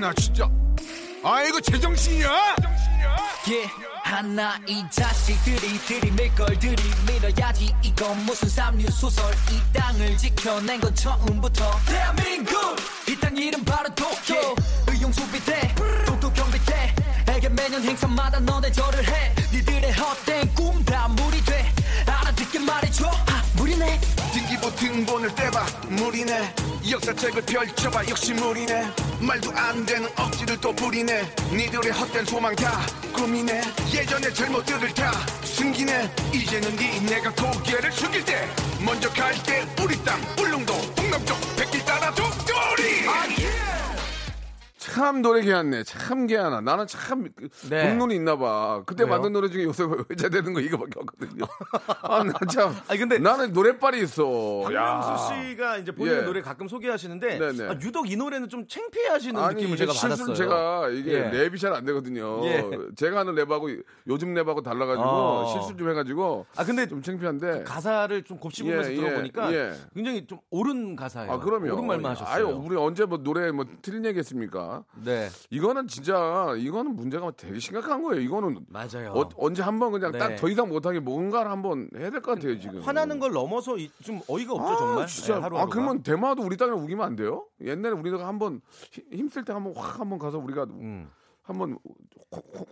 나 0.00 0.12
진짜 0.14 0.50
아이고 1.24 1.60
제정신이야? 1.60 2.56
예, 3.50 3.68
하나 4.02 4.58
이 4.66 4.84
자식들이 4.90 5.78
들이밀 5.86 6.34
걸 6.34 6.58
들이밀어야지. 6.58 7.74
이건 7.82 8.24
무슨 8.26 8.48
삼류 8.48 8.90
소설? 8.90 9.32
이 9.50 9.60
땅을 9.78 10.16
지켜낸 10.18 10.80
건 10.80 10.94
처음부터 10.94 11.78
대한민국! 11.86 12.76
이 13.08 13.16
땅 13.20 13.36
이름 13.36 13.64
바로 13.64 13.88
도쿄. 13.94 14.54
의용수비대 14.88 15.74
독도 16.06 16.32
경비대. 16.32 16.94
에게 17.28 17.48
매년 17.48 17.82
행사마다 17.82 18.40
너네 18.40 18.70
절을 18.72 19.06
해. 19.08 19.34
니들의 19.52 19.92
헛된 19.92 20.54
꿈 20.54 20.84
다 20.84 21.08
무리 21.08 21.33
등본을 24.70 25.34
떼봐. 25.34 25.66
무리네. 25.88 26.54
역사책을 26.90 27.42
펼쳐봐. 27.42 28.06
역시 28.08 28.32
무리네. 28.34 28.86
말도 29.20 29.50
안 29.54 29.84
되는 29.86 30.08
억지를 30.16 30.60
또 30.60 30.72
부리네. 30.74 31.26
니들의 31.52 31.92
헛된 31.92 32.24
소망 32.26 32.54
다 32.56 32.80
꿈이네. 33.12 33.62
예전의 33.92 34.34
잘못들을 34.34 34.92
다 34.94 35.12
숨기네. 35.42 36.10
이제는 36.32 36.76
네 36.76 37.00
내가 37.00 37.30
고개를 37.30 37.90
숙일 37.92 38.24
때 38.24 38.48
먼저 38.80 39.08
갈 39.10 39.34
때 39.44 39.64
우리 39.82 40.02
땅 40.04 40.20
울릉도 40.38 40.74
참 44.94 45.22
노래 45.22 45.42
개안네. 45.42 45.82
참 45.82 46.28
개안아. 46.28 46.60
나는 46.60 46.86
참 46.86 47.28
그, 47.34 47.48
네. 47.68 47.88
본론이 47.88 48.14
있나 48.14 48.36
봐. 48.36 48.82
그때 48.86 49.02
왜요? 49.02 49.10
만든 49.12 49.32
노래 49.32 49.48
중에 49.48 49.64
요새 49.64 49.82
회자되는 50.08 50.52
거 50.52 50.60
이거밖에 50.60 51.00
없거든요. 51.00 51.44
아, 52.02 52.22
나 52.22 52.32
참. 52.48 52.72
아니, 52.86 53.00
근데 53.00 53.18
나는 53.18 53.52
노래빨이 53.52 54.00
있어. 54.04 54.62
박명수 54.64 54.74
야. 54.76 55.16
씨가 55.48 55.78
이제 55.78 55.90
본인의 55.90 56.20
예. 56.20 56.24
노래 56.24 56.40
가끔 56.42 56.68
소개하시는데. 56.68 57.40
아, 57.68 57.74
유독 57.82 58.08
이 58.08 58.14
노래는 58.16 58.48
좀 58.48 58.68
창피해 58.68 59.08
하시는 59.08 59.40
아니, 59.40 59.56
느낌을 59.56 59.76
제가 59.78 59.92
받았어요. 59.92 60.34
제가 60.34 60.88
이게 60.90 61.12
예. 61.12 61.30
랩이 61.30 61.58
잘 61.60 61.74
안 61.74 61.84
되거든요. 61.86 62.44
예. 62.46 62.64
제가 62.94 63.20
하는 63.20 63.34
랩하고 63.34 63.82
요즘 64.06 64.32
랩하고 64.34 64.62
달라 64.62 64.86
가지고 64.86 65.08
어. 65.08 65.46
실수 65.52 65.76
좀 65.76 65.88
해 65.88 65.94
가지고 65.94 66.46
아 66.56 66.64
근데 66.64 66.86
좀 66.86 67.02
창피한데. 67.02 67.64
가사를 67.64 68.22
좀 68.22 68.38
곱씹으면서 68.38 68.92
예, 68.92 68.96
예, 68.96 69.00
들어보니까 69.00 69.52
예. 69.52 69.72
굉장히 69.92 70.24
좀 70.26 70.38
옳은 70.50 70.94
가사예요. 70.94 71.32
아, 71.32 71.38
그럼요. 71.40 71.72
옳은 71.72 71.84
말만 71.86 72.12
하셨어요. 72.12 72.46
아유, 72.48 72.60
우리 72.64 72.76
언제 72.76 73.04
뭐 73.04 73.18
노래 73.18 73.50
뭐 73.50 73.64
틀린 73.82 74.04
얘기 74.04 74.20
했습니까? 74.20 74.83
네, 75.04 75.28
이거는 75.50 75.88
진짜, 75.88 76.54
이거는 76.56 76.94
문제가 76.96 77.30
되게 77.36 77.58
심각한 77.58 78.02
거예요. 78.02 78.20
이거는 78.22 78.64
맞아요. 78.68 79.12
어, 79.14 79.28
언제 79.36 79.62
한번 79.62 79.92
그냥 79.92 80.12
네. 80.12 80.18
딱더 80.18 80.48
이상 80.48 80.68
못하게 80.68 81.00
뭔가를 81.00 81.50
한번 81.50 81.88
해야 81.96 82.10
될 82.10 82.20
것 82.22 82.34
같아요 82.36 82.58
지금. 82.58 82.80
화나는 82.80 83.18
걸 83.18 83.32
넘어서 83.32 83.76
이- 83.76 83.90
좀 84.02 84.20
어이가 84.28 84.54
없죠 84.54 84.66
아, 84.72 84.76
정말. 84.76 85.06
진짜. 85.06 85.34
네, 85.36 85.40
하루 85.40 85.58
아 85.58 85.66
그러면 85.66 86.02
대마도 86.02 86.42
우리 86.42 86.56
땅에 86.56 86.72
우기면 86.72 87.04
안 87.04 87.16
돼요? 87.16 87.46
옛날에 87.60 87.92
우리가 87.94 88.26
한번 88.26 88.60
힘- 88.92 89.04
힘쓸 89.12 89.44
때 89.44 89.52
한번 89.52 89.74
확 89.76 89.98
한번 90.00 90.18
가서 90.18 90.38
우리가 90.38 90.64
음. 90.64 91.08
한번 91.42 91.78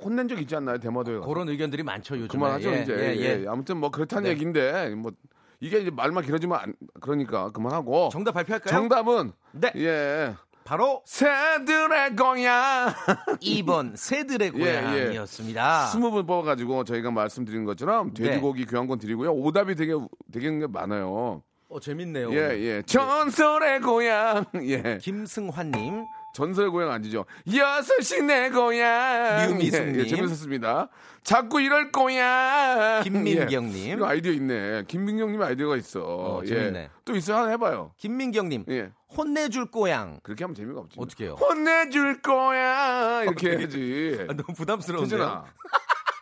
혼낸 0.03 0.29
적 0.29 0.41
있지 0.41 0.55
않나요 0.57 0.79
대마도에? 0.79 1.17
가서? 1.19 1.29
그런 1.29 1.49
의견들이 1.49 1.83
많죠 1.83 2.15
요즘에. 2.17 2.29
그만하죠 2.29 2.71
예, 2.73 2.83
이제. 2.83 2.93
예, 2.95 3.17
예. 3.17 3.43
예, 3.43 3.47
아무튼 3.49 3.77
뭐 3.79 3.91
그렇다는 3.91 4.25
네. 4.25 4.31
얘기인데 4.31 4.95
뭐 4.95 5.13
이게 5.61 5.79
이제 5.79 5.91
말만 5.91 6.25
길어지면 6.25 6.59
안, 6.59 6.75
그러니까 7.01 7.51
그만하고. 7.51 8.09
정답 8.11 8.33
발표할까요? 8.33 8.71
정답은 8.73 9.33
네, 9.53 9.71
예 9.77 10.35
바로 10.65 11.03
새들의 11.05 12.17
거야. 12.17 12.95
2번 13.41 13.95
새들의 13.97 14.53
예, 14.55 14.59
예. 14.59 14.81
고향이었습니다. 14.81 15.87
스무 15.87 16.11
분 16.11 16.27
뽑아가지고 16.27 16.85
저희가 16.85 17.11
말씀드린 17.11 17.65
것처럼 17.65 18.15
네. 18.15 18.25
돼지고기 18.25 18.67
교환권 18.67 18.99
드리고요. 18.99 19.33
오답이 19.33 19.75
되게 19.75 19.93
되게 20.33 20.67
많아요. 20.67 21.43
어 21.69 21.81
재밌네요. 21.81 22.33
예, 22.35 22.59
예. 22.61 22.83
전설의 22.83 23.81
고향. 23.81 24.45
예. 24.63 24.99
김승환님, 25.01 26.05
전설의 26.33 26.71
고향 26.71 26.91
아니죠. 26.91 27.25
여섯이 27.55 28.23
내 28.27 28.51
고향. 28.51 29.49
류미숙님. 29.49 29.97
예, 29.97 29.99
예, 30.01 30.07
재밌었습니다. 30.07 30.89
자꾸 31.23 31.61
이럴 31.61 31.93
거야. 31.93 33.03
김민경님. 33.03 34.01
예. 34.01 34.05
아이디어 34.05 34.33
있네. 34.33 34.85
김민경님 34.89 35.41
아이디어가 35.41 35.77
있어. 35.77 36.01
어, 36.03 36.41
예. 36.45 36.49
재밌네. 36.49 36.91
또 37.05 37.15
있어 37.17 37.37
하나 37.37 37.51
해봐요. 37.51 37.93
김민경님, 37.99 38.65
예. 38.71 38.91
혼내줄 39.17 39.71
꼬양. 39.71 40.21
그렇게 40.23 40.45
하면 40.45 40.55
재미가 40.55 40.81
없지. 40.81 40.97
어떻게 40.99 41.25
해요? 41.25 41.37
혼내줄 41.39 42.23
거야. 42.23 43.23
이렇게 43.25 43.51
해야지. 43.59 44.27
아, 44.29 44.33
너무 44.33 44.55
부담스러운데요. 44.57 45.19
태진아. 45.19 45.45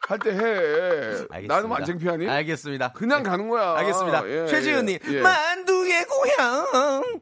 할때 0.08 0.30
해. 0.32 0.36
알겠습니다. 1.30 1.54
나는 1.54 1.72
안 1.72 1.84
창피하니? 1.84 2.28
알겠습니다. 2.28 2.92
그냥 2.92 3.22
가는 3.22 3.48
거야. 3.48 3.76
알겠습니다. 3.78 4.28
예, 4.28 4.46
최지은님. 4.48 4.98
만두의 5.22 6.04
고향. 6.06 7.20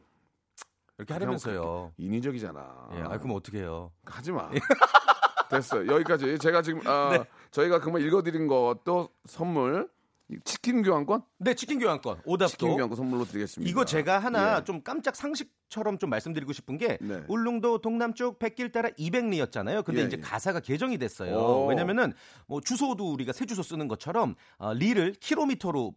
이렇게 0.98 1.14
하려면서요. 1.14 1.92
인위적이잖아. 1.96 2.88
예, 2.94 3.00
아 3.02 3.18
그럼 3.18 3.36
어떻게 3.36 3.58
해요? 3.60 3.92
하지 4.04 4.32
마. 4.32 4.50
됐어. 5.48 5.86
여기까지. 5.86 6.38
제가 6.38 6.60
지금 6.60 6.86
아, 6.86 7.10
네. 7.16 7.24
저희가 7.52 7.80
그만 7.80 8.02
읽어드린 8.02 8.48
것도 8.48 9.08
선물 9.26 9.88
이 10.30 10.36
치킨 10.44 10.82
교환권? 10.82 11.22
네, 11.38 11.54
치킨 11.54 11.78
교환권 11.78 12.20
오답도. 12.26 12.50
치킨 12.50 12.74
교환권 12.76 12.96
선물로 12.96 13.24
드리겠습니다. 13.24 13.70
이거 13.70 13.84
제가 13.86 14.18
하나 14.18 14.58
예. 14.58 14.64
좀 14.64 14.82
깜짝 14.82 15.16
상식처럼 15.16 15.96
좀 15.98 16.10
말씀드리고 16.10 16.52
싶은 16.52 16.76
게 16.76 16.98
네. 17.00 17.22
울릉도 17.28 17.78
동남쪽 17.80 18.38
백길 18.38 18.70
따라 18.70 18.90
200리였잖아요. 18.90 19.84
근데 19.84 20.02
예, 20.02 20.04
이제 20.06 20.16
예. 20.18 20.20
가사가 20.20 20.60
개정이 20.60 20.98
됐어요. 20.98 21.34
오. 21.34 21.66
왜냐면은 21.68 22.12
뭐 22.46 22.60
주소도 22.60 23.10
우리가 23.10 23.32
새 23.32 23.46
주소 23.46 23.62
쓰는 23.62 23.88
것처럼 23.88 24.34
어, 24.58 24.74
리를 24.74 25.12
킬로미터로 25.18 25.86
어, 25.86 25.92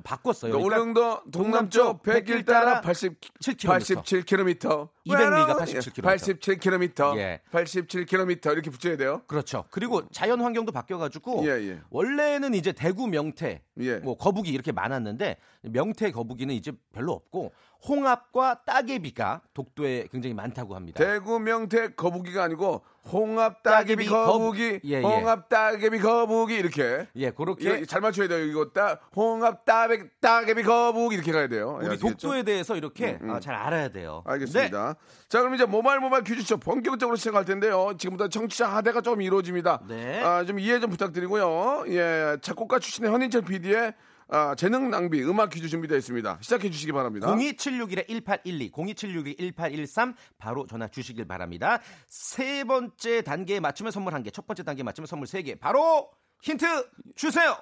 바꿨어요. 0.00 0.52
그러니까 0.52 0.68
그러니까 0.68 1.00
울릉도 1.02 1.30
동남쪽 1.30 2.02
백길 2.02 2.44
따라 2.44 2.80
80 2.80 3.20
7km. 3.20 4.02
87km. 4.02 4.88
200리가 5.06 5.58
87km. 5.58 6.02
87km. 6.02 7.18
예. 7.18 7.40
87km 7.52 8.52
이렇게 8.52 8.70
붙여야 8.70 8.96
돼요. 8.96 9.22
그렇죠. 9.26 9.64
그리고 9.70 10.08
자연 10.10 10.40
환경도 10.40 10.72
바뀌어 10.72 10.98
가지고 10.98 11.44
예, 11.46 11.50
예. 11.50 11.80
원래는 11.90 12.54
이제 12.54 12.72
대구 12.72 13.06
명태, 13.06 13.62
예. 13.80 13.96
뭐 13.98 14.16
거북이 14.16 14.50
이렇게 14.50 14.72
많았는데 14.72 15.36
명태 15.64 16.10
거북이는 16.10 16.54
이제 16.54 16.72
별로 16.92 17.12
없고 17.12 17.52
홍합과 17.86 18.62
따개비가 18.64 19.42
독도에 19.52 20.08
굉장히 20.10 20.32
많다고 20.34 20.74
합니다. 20.74 21.04
대구 21.04 21.38
명태 21.38 21.94
거북이가 21.94 22.42
아니고 22.44 22.82
홍합 23.12 23.62
따개비 23.62 24.06
따개비 24.06 24.08
거북- 24.08 24.26
거북이, 24.32 24.80
예, 24.84 24.90
예. 24.92 25.00
홍합 25.02 25.48
따개비 25.50 25.98
거북이 25.98 26.54
이렇게. 26.54 27.06
예, 27.16 27.30
그렇게 27.30 27.76
이거 27.76 27.84
잘 27.86 28.00
맞춰야 28.00 28.26
돼요. 28.28 28.42
이거 28.46 28.70
따 28.70 28.98
홍합 29.14 29.66
따개 29.66 30.04
따개비 30.20 30.62
거북이 30.62 31.14
이렇게 31.16 31.30
가야 31.32 31.46
돼요. 31.48 31.76
우리 31.78 31.86
아시겠죠? 31.88 32.08
독도에 32.08 32.42
대해서 32.44 32.74
이렇게 32.76 33.18
음, 33.20 33.28
음. 33.28 33.30
아, 33.34 33.40
잘 33.40 33.54
알아야 33.54 33.88
돼요. 33.90 34.22
알겠습니다. 34.24 34.94
자, 35.28 35.40
그럼 35.40 35.54
이제 35.54 35.66
모바일 35.66 36.00
모바일 36.00 36.24
퀴즈쇼 36.24 36.56
본격적으로 36.56 37.16
시작할 37.16 37.44
텐데요. 37.44 37.92
지금부터 37.98 38.28
청취자 38.28 38.66
하대가 38.68 39.02
좀 39.02 39.20
이루어집니다. 39.20 39.82
네. 39.88 40.22
아, 40.22 40.42
좀 40.44 40.58
이해 40.58 40.80
좀 40.80 40.88
부탁드리고요. 40.88 41.84
예, 41.88 42.38
작곡가 42.40 42.78
출신의 42.78 43.10
현인철 43.12 43.42
PD의 43.42 43.92
아, 44.28 44.54
재능 44.54 44.90
낭비 44.90 45.22
음악 45.22 45.50
퀴즈 45.50 45.68
준비되어 45.68 45.98
있습니다. 45.98 46.38
시작해 46.40 46.70
주시기 46.70 46.92
바랍니다. 46.92 47.34
02761-1812, 47.34 48.72
02761-1813 48.72 50.14
바로 50.38 50.66
전화 50.66 50.88
주시길 50.88 51.26
바랍니다. 51.26 51.80
세 52.08 52.64
번째 52.64 53.22
단계에 53.22 53.60
맞추면 53.60 53.92
선물 53.92 54.14
한 54.14 54.22
개, 54.22 54.30
첫 54.30 54.46
번째 54.46 54.62
단계에 54.62 54.82
맞추면 54.82 55.06
선물 55.06 55.26
세 55.26 55.42
개. 55.42 55.54
바로 55.54 56.10
힌트 56.42 56.66
주세요. 57.14 57.56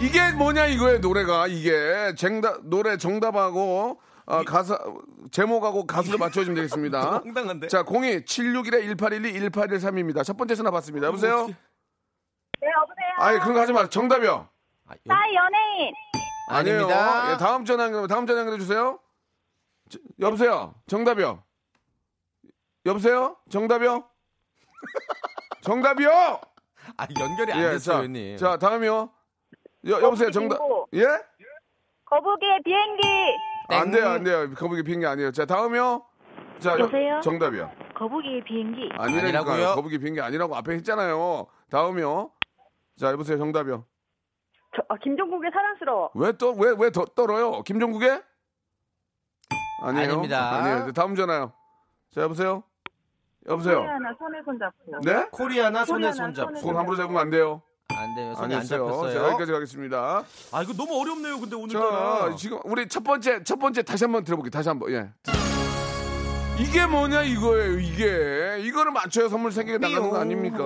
이게 0.00 0.30
뭐냐 0.32 0.66
이거예요 0.66 0.98
노래가 0.98 1.48
이게 1.48 2.14
정답 2.16 2.64
노래 2.64 2.96
정답하고 2.96 4.00
아, 4.26 4.44
가사 4.44 4.78
제목하고 5.30 5.86
가수를 5.86 6.18
맞춰주면 6.18 6.54
되겠습니다. 6.56 7.22
황당한데. 7.24 7.68
자, 7.68 7.80
02 7.80 8.24
761에 8.24 8.96
1812 8.96 9.50
1813입니다. 9.50 10.22
첫 10.22 10.36
번째 10.36 10.54
전화 10.54 10.70
받습니다. 10.70 11.06
여보세요? 11.06 11.48
네, 12.60 12.68
여보세요. 12.68 13.08
아니, 13.18 13.38
그런 13.40 13.54
거 13.54 13.60
하지 13.60 13.72
마. 13.72 13.88
정답이요. 13.88 14.48
아, 14.88 14.92
여- 14.92 14.96
나 15.04 15.16
연예인. 15.34 15.92
아니에요. 16.50 16.76
아닙니다. 16.78 17.32
예, 17.32 17.36
다음 17.36 17.64
전화 17.64 17.84
연결, 17.84 18.08
다음 18.08 18.26
전화 18.26 18.40
연결해 18.40 18.58
주세요. 18.58 18.98
저, 19.90 19.98
여보세요. 20.20 20.74
정답이요. 20.86 21.42
여보세요. 22.86 23.36
정답이요. 23.50 24.04
정답이요. 25.62 26.10
아, 26.96 27.06
연결이 27.20 27.52
안 27.52 27.58
예, 27.58 27.62
됐어요, 27.72 27.96
자, 27.98 28.02
형님. 28.02 28.36
자, 28.38 28.56
다음이요. 28.56 29.10
여, 29.88 30.02
여보세요. 30.02 30.30
정답. 30.30 30.56
빙고. 30.58 30.88
예? 30.94 31.04
거북이의 32.06 32.60
비행기. 32.64 33.02
안 33.68 33.90
돼요, 33.90 34.08
안 34.08 34.24
돼요. 34.24 34.54
거북이 34.54 34.82
비행기 34.82 35.06
아니에요. 35.06 35.30
자, 35.32 35.44
다음이요. 35.44 36.04
자, 36.60 36.70
여- 36.72 36.78
여보세요? 36.80 37.20
정답이요. 37.22 37.70
거북이의 37.94 38.42
비행기. 38.44 38.88
아니라고요? 38.96 39.74
거북이 39.74 39.98
비행기 39.98 40.20
아니라고 40.22 40.56
앞에 40.56 40.72
했잖아요. 40.72 41.46
다음이요. 41.70 42.30
자, 42.98 43.12
여보세요. 43.12 43.38
정답이요. 43.38 43.84
저, 44.76 44.82
아, 44.88 44.96
김종국의 44.98 45.50
사랑스러워. 45.52 46.10
왜 46.14 46.32
또, 46.32 46.52
왜, 46.52 46.74
왜 46.78 46.90
더 46.90 47.04
떨어요? 47.04 47.62
김종국의? 47.62 48.22
아니에요. 49.82 50.10
아닙니다. 50.10 50.50
아니에요. 50.56 50.92
다음 50.92 51.14
전화요. 51.14 51.52
자, 52.12 52.22
여보세요? 52.22 52.62
여보세요? 53.48 53.80
하나 53.82 54.12
손에 54.18 54.42
손잡고. 54.44 55.00
네? 55.04 55.28
코리아나 55.30 55.84
손에 55.84 56.08
코리아나 56.08 56.12
손잡고. 56.26 56.56
손 56.56 56.76
함부로 56.76 56.96
잡으면 56.96 57.20
안 57.20 57.30
돼요. 57.30 57.62
안 57.88 58.14
돼요. 58.16 58.34
손이 58.34 58.52
안 58.54 58.60
아니었어요. 58.60 58.86
잡혔어요. 58.90 59.12
자, 59.14 59.28
여기까지 59.28 59.52
가겠습니다. 59.52 60.24
아, 60.52 60.62
이거 60.62 60.72
너무 60.74 61.00
어렵네요, 61.00 61.38
근데 61.38 61.50
자, 61.50 61.56
오늘따라. 61.56 62.36
지금 62.36 62.58
우리 62.64 62.86
첫 62.88 63.02
번째, 63.04 63.42
첫 63.44 63.58
번째 63.58 63.82
다시 63.82 64.04
한번 64.04 64.24
들어볼게요. 64.24 64.50
다시 64.50 64.68
한 64.68 64.78
번, 64.78 64.90
예. 64.90 65.08
이게 66.60 66.86
뭐냐, 66.86 67.22
이거예요, 67.22 67.78
이게. 67.78 68.58
이거를 68.60 68.90
맞춰야 68.92 69.28
선물 69.28 69.52
세 69.52 69.62
개가 69.64 69.78
나가는 69.78 70.10
거 70.10 70.18
아닙니까? 70.18 70.64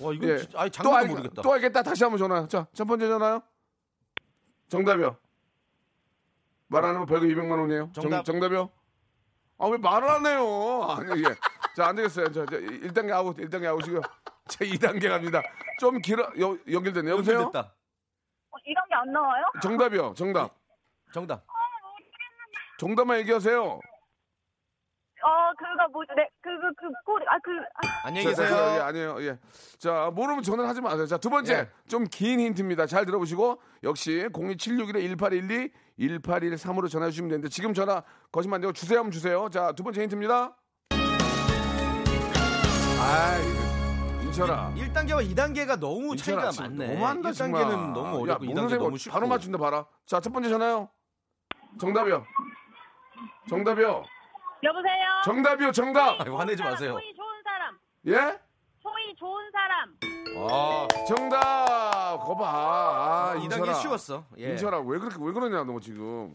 와, 0.00 0.12
이거 0.12 0.36
진짜- 0.38 0.60
아니, 0.60 0.70
또, 0.70 0.94
알, 0.94 1.06
모르겠다. 1.08 1.42
또 1.42 1.52
알겠다. 1.52 1.82
다시 1.82 2.04
한번 2.04 2.18
전화. 2.18 2.46
자, 2.46 2.66
첫 2.74 2.84
번째 2.84 3.08
전화요. 3.08 3.42
정답이요. 4.68 5.16
말 6.68 6.84
안 6.84 6.94
하면 6.94 7.06
벌금 7.06 7.28
200만 7.28 7.58
원이에요. 7.58 7.90
정답. 7.94 8.24
정, 8.24 8.40
답이요 8.40 8.68
아, 9.58 9.66
왜 9.68 9.76
말을 9.78 10.08
안 10.08 10.26
해요? 10.26 10.82
아니, 10.90 11.22
예. 11.22 11.34
자, 11.76 11.86
안 11.88 11.96
되겠어요. 11.96 12.26
자, 12.32 12.44
자 12.46 12.56
1단계 12.56 13.12
아웃, 13.12 13.36
1단계 13.36 13.66
아웃이고요. 13.66 14.00
자, 14.48 14.64
2단계 14.64 15.08
갑니다. 15.08 15.42
좀 15.80 15.98
길어, 16.00 16.24
여, 16.40 16.56
연결됐네. 16.70 17.10
여보세요? 17.10 17.36
연결됐다. 17.40 17.72
어, 18.50 18.56
이런 18.66 18.84
게안 18.88 19.12
나와요? 19.12 19.44
정답이요. 19.62 20.14
정답. 20.16 20.50
정답. 21.12 21.46
정답만 22.78 23.18
얘기하세요. 23.20 23.80
어, 25.24 25.52
그거 25.56 25.88
뭐지? 25.90 26.10
네, 26.16 26.28
그, 26.42 26.50
그, 26.60 26.74
그, 26.74 26.92
꼬리, 27.06 27.24
아, 27.26 27.38
그, 27.42 27.50
아, 27.76 28.08
안녕히 28.08 28.26
자, 28.26 28.34
자, 28.34 28.42
계세요. 28.42 28.74
예, 28.76 28.80
아니에요. 28.82 29.22
예. 29.22 29.38
자, 29.78 30.10
모르면 30.14 30.42
전화를 30.42 30.68
하지 30.68 30.82
마세요. 30.82 31.06
자, 31.06 31.16
두 31.16 31.30
번째. 31.30 31.54
예. 31.54 31.68
좀긴 31.88 32.40
힌트입니다. 32.40 32.86
잘 32.86 33.06
들어보시고 33.06 33.58
역시 33.84 34.26
02761-1812 34.34 35.70
1813으로 35.98 36.90
전화 36.90 37.08
주시면 37.08 37.30
되는데 37.30 37.48
지금 37.48 37.72
전화 37.72 38.02
거시면 38.32 38.56
안 38.56 38.60
되고 38.60 38.72
주세요 38.74 38.98
하면 38.98 39.10
주세요. 39.12 39.48
자, 39.48 39.72
두 39.72 39.82
번째 39.82 40.02
힌트입니다. 40.02 40.56
아, 43.00 43.38
인철아. 44.24 44.72
1단계와 44.76 45.34
2단계가 45.34 45.78
너무 45.78 46.16
차이가 46.16 46.48
인철아, 46.48 46.50
지금 46.50 46.76
많네. 46.76 46.94
너무한다, 46.94 47.30
1단계는 47.30 47.34
정말. 47.36 47.62
너무 47.64 48.16
야, 48.16 48.20
어렵고 48.22 48.44
모르는 48.44 48.62
2단계 48.66 48.70
새거 48.70 48.84
너무 48.84 48.98
쉽고. 48.98 49.12
바로 49.14 49.26
맞춘다 49.28 49.56
봐라. 49.58 49.86
자, 50.04 50.20
첫 50.20 50.32
번째 50.32 50.50
전화요. 50.50 50.88
정답이요. 51.80 52.24
정답이요. 53.48 54.04
여보세요? 54.64 55.04
정답이요. 55.24 55.72
정답. 55.72 56.20
아이고, 56.20 56.36
화내지 56.38 56.62
마세요. 56.62 56.92
소위 56.92 57.14
좋은 57.14 57.42
사람. 57.44 57.78
예? 58.06 58.38
소위 58.80 59.14
좋은 59.16 59.50
사람. 59.52 59.94
아, 60.36 60.88
정답. 61.06 62.18
거봐. 62.24 62.44
아, 62.46 63.34
2단계 63.36 63.42
인철아. 63.44 63.74
쉬웠어. 63.74 64.24
예. 64.38 64.50
인철아 64.50 64.80
왜 64.80 64.98
그렇게 64.98 65.16
왜 65.20 65.32
그러냐 65.32 65.64
너 65.64 65.78
지금 65.80 66.34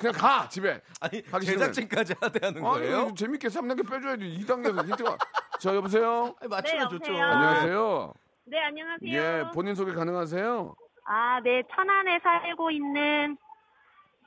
그냥 0.00 0.12
가 0.14 0.48
집에 0.48 0.80
아니, 1.00 1.22
가기 1.22 1.46
제작진까지 1.46 2.14
하대하는 2.20 2.64
아니 2.64 2.80
거예요? 2.80 3.14
재밌게 3.14 3.48
3단계 3.48 3.88
빼줘야지 3.88 4.24
2단계에서 4.40 4.84
힌트가 4.88 5.18
자 5.60 5.74
여보세요 5.74 6.34
아니, 6.40 6.48
맞추면 6.48 6.88
네, 6.88 6.98
좋죠. 6.98 7.12
여보세요? 7.12 7.24
안녕하세요 7.26 8.14
네, 8.46 8.60
안녕하세요. 8.64 9.12
예 9.12 9.44
본인 9.54 9.74
소개 9.74 9.92
가능하세요 9.92 10.74
아, 11.04 11.40
네, 11.44 11.62
천안에 11.74 12.18
살고 12.20 12.70
있는, 12.72 13.36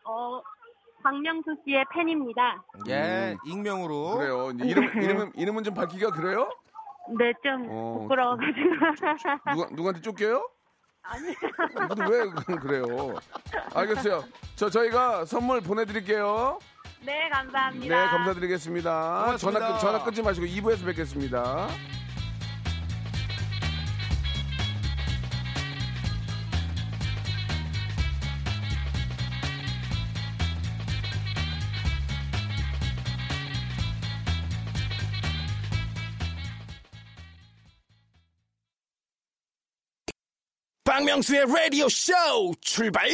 어, 0.06 0.41
박명수 1.04 1.56
씨의 1.66 1.86
팬입니다. 1.94 2.64
예, 2.90 3.36
익명으로. 3.46 4.14
음. 4.14 4.18
그래요 4.18 4.52
이름 4.70 5.02
이름은 5.02 5.32
이름은 5.36 5.64
좀 5.64 5.74
밝히기가 5.74 6.12
그래요 6.12 6.50
네, 7.18 7.34
좀 7.44 7.66
어, 7.70 8.00
부끄러워가지고. 8.02 8.60
누가 9.56 9.68
누구한테 9.72 10.02
쫓겨요 10.02 10.48
아니, 11.02 11.34
근데 11.88 12.06
왜 12.08 12.56
그래요 12.58 13.16
알겠어요 13.74 14.24
저 14.56 14.70
저희가 14.70 15.26
선물 15.26 15.62
보내드릴게요 15.62 16.60
네, 17.04 17.30
감사합니다. 17.30 17.96
네 18.04 18.10
감사드리겠습니다 18.12 19.24
고맙습니다. 19.26 19.38
전화 19.38 19.60
끊- 19.72 19.80
전화 19.80 20.04
끊지 20.04 20.22
마시고 20.22 20.46
2부에서 20.46 20.86
뵙겠습니다. 20.86 21.68
박명수의 41.00 41.46
라디오 41.46 41.88
쇼 41.88 42.12
출발! 42.60 43.08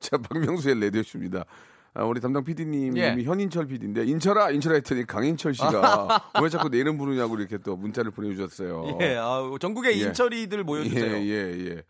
자, 0.00 0.16
박명수의 0.16 0.80
라디오 0.80 1.02
쇼입니다. 1.02 1.44
아, 1.92 2.04
우리 2.04 2.22
담당 2.22 2.42
PD님 2.42 2.96
예. 2.96 3.14
현인철 3.22 3.66
PD인데 3.66 4.06
인철아 4.06 4.50
인철아 4.50 4.76
했더니 4.76 5.06
강인철 5.06 5.52
씨가 5.52 6.32
왜 6.42 6.48
자꾸 6.48 6.70
내 6.70 6.78
이름 6.78 6.96
부르냐고 6.96 7.38
이렇게 7.38 7.58
또 7.58 7.76
문자를 7.76 8.12
보내주셨어요. 8.12 8.96
예, 9.02 9.16
아, 9.18 9.42
전국의 9.60 10.00
예. 10.00 10.06
인철이들 10.06 10.64
모여주세요. 10.64 11.16
예, 11.16 11.20
예, 11.20 11.66
예. 11.68 11.82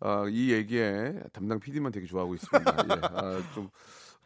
아, 0.00 0.24
이 0.28 0.50
얘기에 0.50 1.12
담당 1.32 1.60
PD만 1.60 1.92
되게 1.92 2.06
좋아하고 2.06 2.34
있습니다. 2.34 2.76
예. 2.90 3.00
아, 3.02 3.42
좀, 3.54 3.70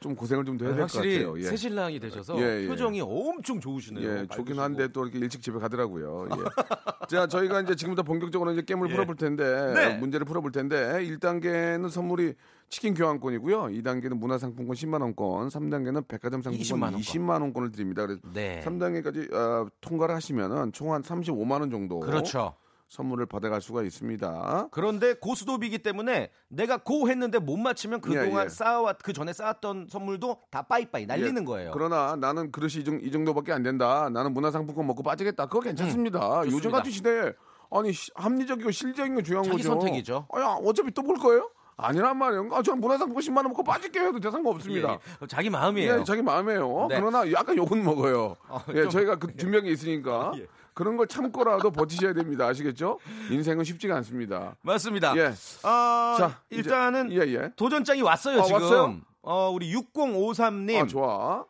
좀 0.00 0.16
고생을 0.16 0.44
좀 0.46 0.56
더 0.56 0.64
해야 0.64 0.74
될것 0.74 0.94
확실히 0.94 1.18
같아요. 1.24 1.38
예. 1.38 1.42
새 1.44 1.56
신랑이 1.56 2.00
되셔서 2.00 2.38
예, 2.40 2.62
예. 2.62 2.66
표정이 2.68 3.02
엄청 3.02 3.60
좋으시네요. 3.60 4.08
예, 4.20 4.26
좋긴. 4.26 4.58
한데 4.58 4.88
또 4.88 5.04
이렇게 5.04 5.18
일찍 5.18 5.42
집에 5.42 5.58
가더라고요. 5.58 6.26
예. 6.32 6.36
자, 7.08 7.26
저희가 7.26 7.60
이제 7.60 7.74
지금부터 7.76 8.02
본격적으로 8.02 8.50
이제 8.52 8.62
게임을 8.62 8.88
풀어볼 8.88 9.16
텐데, 9.16 9.44
예. 9.44 9.74
네. 9.74 9.94
문제를 9.98 10.24
풀어볼 10.24 10.52
텐데, 10.52 10.76
1단계는 11.02 11.90
선물이 11.90 12.32
치킨 12.70 12.94
교환권이고요. 12.94 13.64
2단계는 13.64 14.14
문화상품권 14.18 14.74
10만 14.74 15.02
원권, 15.02 15.48
3단계는 15.48 16.08
백화점 16.08 16.40
상품권 16.40 16.78
20만 16.78 16.82
원권. 16.84 17.00
20만원권을 17.00 17.72
드립니다. 17.72 18.06
그래서 18.06 18.20
네. 18.32 18.62
3단계까지 18.64 19.34
어, 19.34 19.68
통과를 19.82 20.14
하시면은 20.14 20.72
총 20.72 20.90
한 20.94 21.02
35만 21.02 21.60
원 21.60 21.70
정도 21.70 22.00
그렇죠. 22.00 22.54
선물을 22.90 23.26
받아갈 23.26 23.60
수가 23.62 23.84
있습니다. 23.84 24.68
그런데 24.72 25.14
고스톱이기 25.14 25.78
때문에 25.78 26.30
내가 26.48 26.76
고 26.78 27.08
했는데 27.08 27.38
못 27.38 27.56
맞히면 27.56 28.00
그동안 28.00 28.40
예, 28.42 28.44
예. 28.46 28.48
쌓아왔 28.48 28.98
그 29.02 29.12
전에 29.12 29.32
쌓았던 29.32 29.86
선물도 29.88 30.40
다 30.50 30.62
빠이빠이 30.62 31.06
날리는 31.06 31.40
예, 31.40 31.44
거예요. 31.46 31.70
그러나 31.72 32.16
나는 32.16 32.50
그릇이 32.50 32.72
이, 32.80 32.84
정, 32.84 32.98
이 33.00 33.10
정도밖에 33.12 33.52
안 33.52 33.62
된다. 33.62 34.10
나는 34.10 34.34
문화상품권 34.34 34.86
먹고 34.88 35.04
빠지겠다. 35.04 35.46
그거 35.46 35.60
괜찮습니다. 35.60 36.18
요즘 36.40 36.48
음, 36.48 36.50
좋습니다. 36.50 36.78
같은 36.78 36.90
시대에 36.90 37.32
아니 37.70 37.92
시- 37.92 38.10
합리적이고 38.16 38.72
실적인 38.72 39.14
게 39.14 39.22
중요한 39.22 39.44
자기 39.44 39.58
거죠. 39.58 39.68
선택이죠. 39.70 40.26
아야 40.32 40.56
어차피 40.64 40.90
또 40.90 41.02
볼 41.02 41.16
거예요? 41.16 41.48
아니란 41.76 42.18
말이에요. 42.18 42.48
아, 42.52 42.60
저는 42.60 42.80
문화상품권 42.80 43.22
10만 43.22 43.36
원 43.36 43.44
먹고 43.50 43.62
빠질게요 43.62 44.08
해도 44.08 44.18
대 44.20 44.30
상관없습니다. 44.32 44.98
예, 45.22 45.26
자기 45.28 45.48
마음이에요. 45.48 46.00
예, 46.00 46.04
자기 46.04 46.20
마음이에요. 46.22 46.88
네. 46.90 46.98
그러나 46.98 47.30
약간 47.32 47.56
욕은 47.56 47.82
먹어요. 47.84 48.34
어, 48.48 48.60
예, 48.74 48.82
좀- 48.82 48.90
저희가 48.90 49.16
그 49.16 49.34
준비한 49.36 49.64
게 49.64 49.70
있으니까 49.70 50.32
예. 50.36 50.46
그런 50.74 50.96
걸 50.96 51.06
참고라도 51.06 51.70
버티셔야 51.70 52.12
됩니다. 52.12 52.46
아시겠죠? 52.46 52.98
인생은 53.30 53.64
쉽지가 53.64 53.96
않습니다. 53.96 54.56
맞습니다. 54.62 55.16
예. 55.16 55.32
아, 55.62 56.16
자, 56.18 56.40
일단은 56.50 57.10
이제- 57.10 57.26
예, 57.28 57.34
예. 57.34 57.52
도전장이 57.56 58.02
왔어요, 58.02 58.40
아, 58.40 58.42
지금. 58.44 58.62
왔어요? 58.62 58.96
어, 59.22 59.50
우리 59.50 59.72
6053님. 59.74 60.82
아, 60.82 60.86
좋아. 60.86 61.44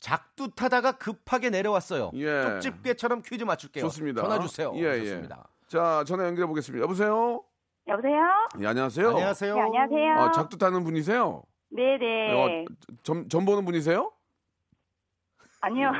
작두 0.00 0.50
타다가 0.50 0.92
급하게 0.92 1.48
내려왔어요. 1.50 2.10
예. 2.14 2.42
쪽집게처럼 2.60 3.22
퀴즈 3.22 3.44
맞출게요. 3.44 3.84
좋습니다. 3.84 4.22
전화 4.22 4.38
주세요. 4.40 4.72
예, 4.76 4.80
예. 4.98 4.98
좋습니다. 4.98 5.48
자, 5.66 6.04
전화 6.06 6.26
연결해 6.26 6.46
보겠습니다. 6.46 6.82
여보세요? 6.82 7.42
여보세요? 7.88 8.20
예, 8.60 8.66
안녕하세요. 8.66 9.08
안녕하세요. 9.10 9.54
네, 9.54 9.60
안녕하세요. 9.62 10.12
아, 10.18 10.30
작두 10.32 10.58
타는 10.58 10.84
분이세요? 10.84 11.42
네네. 11.70 12.32
어, 12.34 12.64
점, 13.02 13.28
점 13.28 13.44
보는 13.44 13.64
분이세요? 13.64 14.10
아니요. 15.64 15.92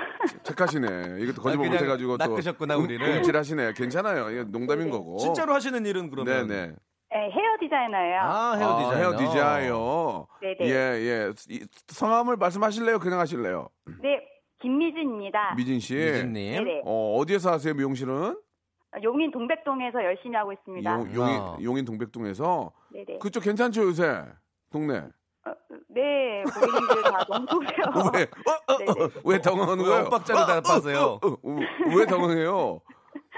착하시네. 0.42 1.16
이것도 1.20 1.40
거짓말 1.42 1.66
아, 1.66 1.70
그냥 1.70 1.72
못해가지고 1.72 2.18
또 2.18 2.26
낚으셨구나, 2.26 2.76
우리를. 2.76 3.16
움찔하시네. 3.16 3.72
괜찮아요. 3.74 4.30
이게 4.30 4.44
농담인 4.44 4.90
거고. 4.90 5.18
진짜로 5.18 5.54
하시는 5.54 5.84
일은 5.86 6.10
그러면 6.10 6.48
네네. 6.48 6.66
네, 7.10 7.30
헤어 7.30 7.56
디자이너예요. 7.60 8.20
아, 8.20 8.54
헤어 8.56 8.68
아, 8.68 8.78
디자이너. 8.78 8.96
헤어 8.96 9.16
디자이너. 9.18 10.26
네네. 10.40 10.56
예, 10.70 10.74
예. 10.74 11.32
이- 11.48 11.64
성함을 11.88 12.36
말씀하실래요? 12.36 12.98
그냥 12.98 13.20
하실래요? 13.20 13.68
네, 14.02 14.20
김미진입니다. 14.60 15.54
미진 15.56 15.78
씨. 15.80 15.94
미진님. 15.94 16.64
네네. 16.64 16.82
어, 16.84 17.16
어디에서 17.18 17.52
하세요, 17.52 17.72
미용실은? 17.74 18.36
용인 19.02 19.30
동백동에서 19.32 20.04
열심히 20.04 20.36
하고 20.36 20.52
있습니다. 20.52 20.90
용, 20.92 21.14
용인, 21.14 21.34
아. 21.40 21.56
용인 21.62 21.84
동백동에서. 21.84 22.72
네네. 22.92 23.18
그쪽 23.18 23.42
괜찮죠, 23.42 23.82
요새? 23.84 24.24
동네. 24.70 25.02
어, 25.46 25.52
네, 25.88 26.42
고객님들 26.44 27.02
다 27.02 27.24
너무 27.28 27.46
좋으세요. 27.46 28.10
왜? 28.14 28.22
어, 28.22 28.72
어, 28.72 29.04
어, 29.04 29.10
왜 29.24 29.38
당황하는 29.40 29.84
왜 29.84 29.90
거예요? 29.90 30.04
엇박자를 30.06 30.46
다 30.46 30.60
빠세요? 30.62 30.98
어, 31.22 31.28
어, 31.28 31.56
왜 31.96 32.06
당황해요? 32.06 32.80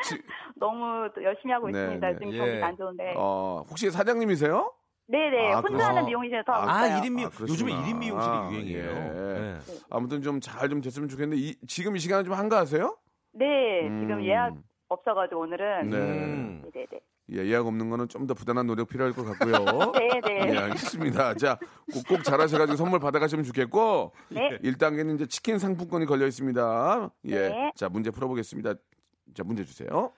지- 0.04 0.22
너무 0.56 1.08
또 1.14 1.22
열심히 1.22 1.52
하고 1.52 1.68
네, 1.68 1.78
있습니다. 1.78 2.06
네. 2.08 2.14
지금 2.18 2.32
예. 2.32 2.38
경기가 2.38 2.66
안 2.68 2.76
좋은데. 2.76 3.14
어, 3.16 3.64
혹시 3.68 3.90
사장님이세요? 3.90 4.72
네네, 5.08 5.52
아, 5.52 5.56
혼자 5.56 5.68
그래서- 5.68 5.88
하는 5.88 6.04
미용실에서 6.06 6.52
하고 6.52 6.70
아, 6.70 6.86
있어요. 6.86 7.00
1인 7.02 7.12
미용. 7.14 7.30
아. 7.30 7.40
요즘에 7.42 7.72
1인 7.72 7.98
미용실이 7.98 8.34
아, 8.34 8.50
유행이에요. 8.50 8.90
예. 8.90 9.40
네. 9.40 9.58
아무튼 9.90 10.22
좀 10.22 10.40
잘 10.40 10.68
좀 10.68 10.80
됐으면 10.80 11.08
좋겠는데 11.08 11.40
이, 11.42 11.54
지금 11.66 11.96
이 11.96 11.98
시간에 12.00 12.22
좀 12.24 12.34
한가하세요? 12.34 12.96
네, 13.34 13.86
음. 13.88 14.00
지금 14.00 14.24
예약 14.24 14.54
없어가지고 14.88 15.40
오늘은. 15.40 15.90
네. 15.90 15.96
음. 15.96 16.62
네네네. 16.72 17.00
예, 17.32 17.38
예약 17.38 17.66
없는 17.66 17.90
거는 17.90 18.08
좀 18.08 18.26
더 18.26 18.34
부단한 18.34 18.66
노력 18.66 18.88
필요할 18.88 19.12
것 19.12 19.24
같고요. 19.24 19.92
네 19.92 20.20
네. 20.20 20.50
예, 20.54 20.58
알겠습니다. 20.58 21.34
자, 21.34 21.58
꼭, 21.92 22.06
꼭 22.08 22.24
잘하셔가지고 22.24 22.76
선물 22.76 22.98
받아가시면 23.00 23.44
좋겠고, 23.44 24.12
네. 24.30 24.58
1단계는 24.62 25.14
이제 25.16 25.26
치킨 25.26 25.58
상품권이 25.58 26.06
걸려 26.06 26.26
있습니다. 26.26 27.10
예. 27.26 27.48
네. 27.48 27.72
자, 27.76 27.88
문제 27.88 28.10
풀어보겠습니다. 28.10 28.74
자, 29.34 29.44
문제 29.44 29.64
주세요. 29.64 30.12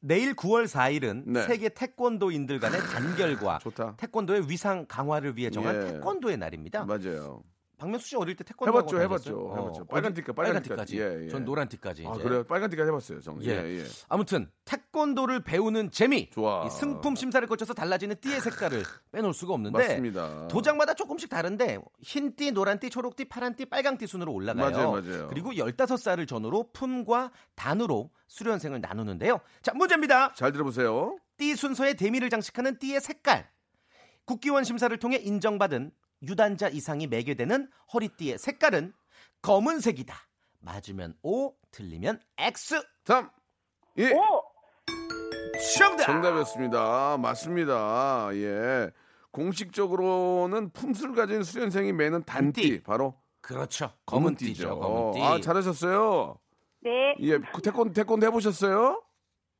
내일 0.00 0.34
9월 0.34 0.64
4일은 0.66 1.22
네. 1.26 1.42
세계 1.42 1.68
태권도인들 1.68 2.58
간의 2.58 2.80
단결과 2.80 3.58
좋다. 3.58 3.94
태권도의 3.98 4.48
위상 4.48 4.84
강화를 4.88 5.36
위해 5.36 5.50
정한 5.50 5.76
예. 5.76 5.92
태권도의 5.92 6.36
날입니다. 6.38 6.84
맞아요. 6.84 7.42
박명수 7.78 8.06
씨 8.08 8.16
어릴 8.16 8.36
때 8.36 8.44
태권도 8.44 8.70
해봤죠, 8.72 9.00
해봤죠, 9.00 9.30
다녔어요? 9.32 9.56
해봤죠. 9.56 9.82
어, 9.82 9.84
빨간 9.86 10.14
티까지, 10.14 10.36
빨간 10.36 10.52
빨간 10.54 10.62
티까지. 10.62 11.00
예, 11.00 11.24
예. 11.24 11.28
전 11.28 11.44
노란 11.44 11.68
티까지. 11.68 12.06
아. 12.06 12.12
그래요? 12.12 12.44
빨간 12.44 12.70
티까지 12.70 12.88
해봤어요, 12.88 13.20
정. 13.20 13.42
예, 13.42 13.48
예. 13.50 13.80
예. 13.80 13.84
아무튼 14.08 14.50
태권도를 14.64 15.42
배우는 15.42 15.90
재미, 15.90 16.30
좋아. 16.30 16.64
이 16.66 16.70
승품 16.70 17.16
심사를 17.16 17.46
거쳐서 17.48 17.74
달라지는 17.74 18.16
띠의 18.20 18.40
색깔을 18.40 18.84
빼놓을 19.10 19.34
수가 19.34 19.54
없는데 19.54 19.78
맞습니다. 19.78 20.46
도장마다 20.48 20.94
조금씩 20.94 21.28
다른데 21.28 21.80
흰 22.00 22.36
띠, 22.36 22.52
노란 22.52 22.78
띠, 22.78 22.88
초록 22.88 23.16
띠, 23.16 23.24
파란 23.24 23.56
띠, 23.56 23.64
빨강 23.66 23.98
띠 23.98 24.06
순으로 24.06 24.32
올라가요. 24.32 24.70
맞아요, 24.70 24.92
맞아요. 24.92 25.28
그리고 25.28 25.56
15 25.56 25.96
살을 25.96 26.26
전후로 26.26 26.70
품과 26.72 27.32
단으로 27.56 28.10
수련생을 28.28 28.80
나누는데요. 28.80 29.40
자, 29.62 29.72
문제입니다. 29.74 30.32
잘 30.34 30.52
들어보세요. 30.52 31.18
띠 31.36 31.56
순서에 31.56 31.94
대미를 31.94 32.30
장식하는 32.30 32.78
띠의 32.78 33.00
색깔. 33.00 33.50
국기원 34.24 34.62
심사를 34.64 34.96
통해 34.98 35.16
인정받은 35.16 35.90
유단자 36.22 36.68
이상이 36.68 37.06
매게 37.06 37.34
되는 37.34 37.68
허리띠의 37.92 38.38
색깔은 38.38 38.92
검은색이다. 39.42 40.14
맞으면 40.60 41.14
O, 41.22 41.54
틀리면 41.72 42.20
X. 42.38 42.80
3, 43.04 43.30
2, 43.96 44.12
오! 44.12 44.42
정답. 45.76 46.04
정답이었습니다. 46.04 47.18
맞습니다. 47.18 48.28
예. 48.34 48.90
공식적으로는 49.32 50.70
품술 50.70 51.14
가진 51.14 51.42
수련생이 51.42 51.92
매는 51.92 52.24
단띠, 52.24 52.62
단띠. 52.62 52.82
바로 52.82 53.14
그렇죠. 53.40 53.90
검은 54.06 54.36
띠죠. 54.36 54.52
띠죠. 54.54 54.78
검은 54.78 55.12
띠. 55.12 55.22
아, 55.22 55.40
잘하셨어요. 55.40 56.38
네. 56.80 57.14
예, 57.20 57.38
그 57.38 57.62
태권 57.62 57.92
태권도 57.92 58.26
해보셨어요? 58.26 59.02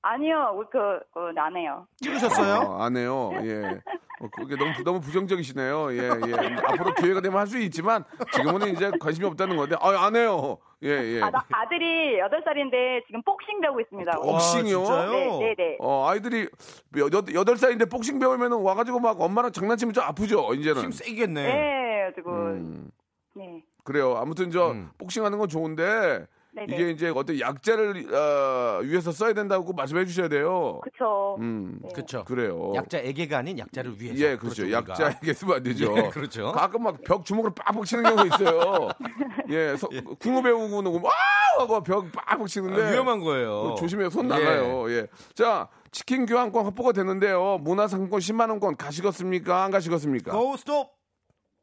아니요, 0.03 0.64
그, 0.70 0.79
그, 1.12 1.33
안 1.40 1.57
해요. 1.57 1.87
찍으셨어요? 2.03 2.70
어, 2.70 2.83
안 2.83 2.96
해요. 2.96 3.31
예. 3.42 3.81
어, 4.22 4.28
그게 4.30 4.54
너무 4.56 4.72
너무 4.85 5.00
부정적이시네요. 5.00 5.92
예, 5.94 5.98
예. 5.98 6.54
앞으로 6.64 6.94
기회가 6.94 7.20
되면 7.20 7.38
할 7.40 7.46
수 7.52 7.58
있지만 7.58 8.04
지금은 8.32 8.68
이제 8.72 8.90
관심이 9.00 9.26
없다는 9.26 9.56
건데, 9.56 9.76
아, 9.80 9.88
안 10.06 10.14
해요. 10.16 10.58
예, 10.85 10.88
예. 10.90 11.20
아, 11.22 11.28
나 11.30 11.44
아들이 11.50 12.18
8살인데 12.20 13.04
지금 13.06 13.20
복싱 13.24 13.61
배우고 13.61 13.80
있습니다. 13.80 14.12
어, 14.16 14.22
복싱이요? 14.22 14.78
와, 14.80 14.85
진짜요? 14.87 15.11
네, 15.11 15.38
네, 15.38 15.54
네. 15.58 15.76
어, 15.80 16.08
아이들이 16.08 16.48
여덟, 16.96 17.22
여덟 17.35 17.56
살인데 17.56 17.87
복싱 17.87 18.18
배우면 18.20 18.52
와가지고 18.52 19.00
막 19.00 19.20
엄마랑 19.20 19.50
장난치면 19.52 19.92
좀 19.92 20.04
아프죠, 20.04 20.54
이제는. 20.54 20.82
힘 20.82 20.92
세겠네. 20.92 21.42
네, 21.42 22.12
지금, 22.14 22.32
음, 22.32 22.90
네. 23.35 23.62
그래요. 23.85 24.14
아무튼 24.16 24.50
저 24.52 24.70
음. 24.70 24.88
복싱하는 24.98 25.37
건 25.38 25.48
좋은데 25.48 26.26
네네. 26.55 26.75
이게 26.75 26.91
이제 26.91 27.09
어떤 27.09 27.38
약자를 27.41 28.15
어, 28.15 28.81
위해서 28.83 29.11
써야 29.11 29.33
된다고 29.33 29.73
말씀해 29.73 30.05
주셔야 30.05 30.29
돼요. 30.29 30.81
그쵸. 30.83 31.37
음, 31.41 31.79
네. 31.83 31.88
그렇죠. 31.95 32.25
그래요. 32.25 32.73
약자에게가 32.75 33.38
아닌 33.38 33.59
약자를 33.59 33.99
위해서. 34.01 34.21
예, 34.21 34.37
그렇죠. 34.37 34.62
우리가. 34.62 34.79
약자에게 34.79 35.33
쓰면 35.33 35.57
안 35.57 35.62
되죠. 35.62 35.95
예, 35.97 36.09
그렇죠. 36.11 36.53
가끔 36.53 36.83
막 36.83 37.03
벽 37.05 37.25
주먹으로 37.25 37.55
빡빡 37.55 37.85
치는 37.87 38.05
경우가 38.05 38.25
있어요. 38.27 38.88
예, 39.51 39.77
서, 39.77 39.88
궁어 40.21 40.43
배우고 40.43 40.83
누구 40.83 41.01
와 41.05 41.11
하고 41.59 41.83
벽 41.83 42.12
빡빡 42.12 42.47
치는데 42.47 42.83
아, 42.83 42.91
위험한 42.91 43.21
거예요. 43.21 43.75
그 43.75 43.81
조심해 43.81 44.09
손 44.11 44.27
예. 44.27 44.29
나가요. 44.29 44.91
예. 44.91 45.07
자, 45.35 45.69
치킨 45.91 46.27
교환권 46.27 46.65
확보가 46.67 46.93
됐는데요. 46.93 47.59
문화상품권 47.62 48.21
10만 48.21 48.51
원권 48.51 48.77
가시겠습니까? 48.77 49.65
안 49.65 49.71
가시겠습니까? 49.71 50.33
고 50.33 50.57
스톱 50.57 50.91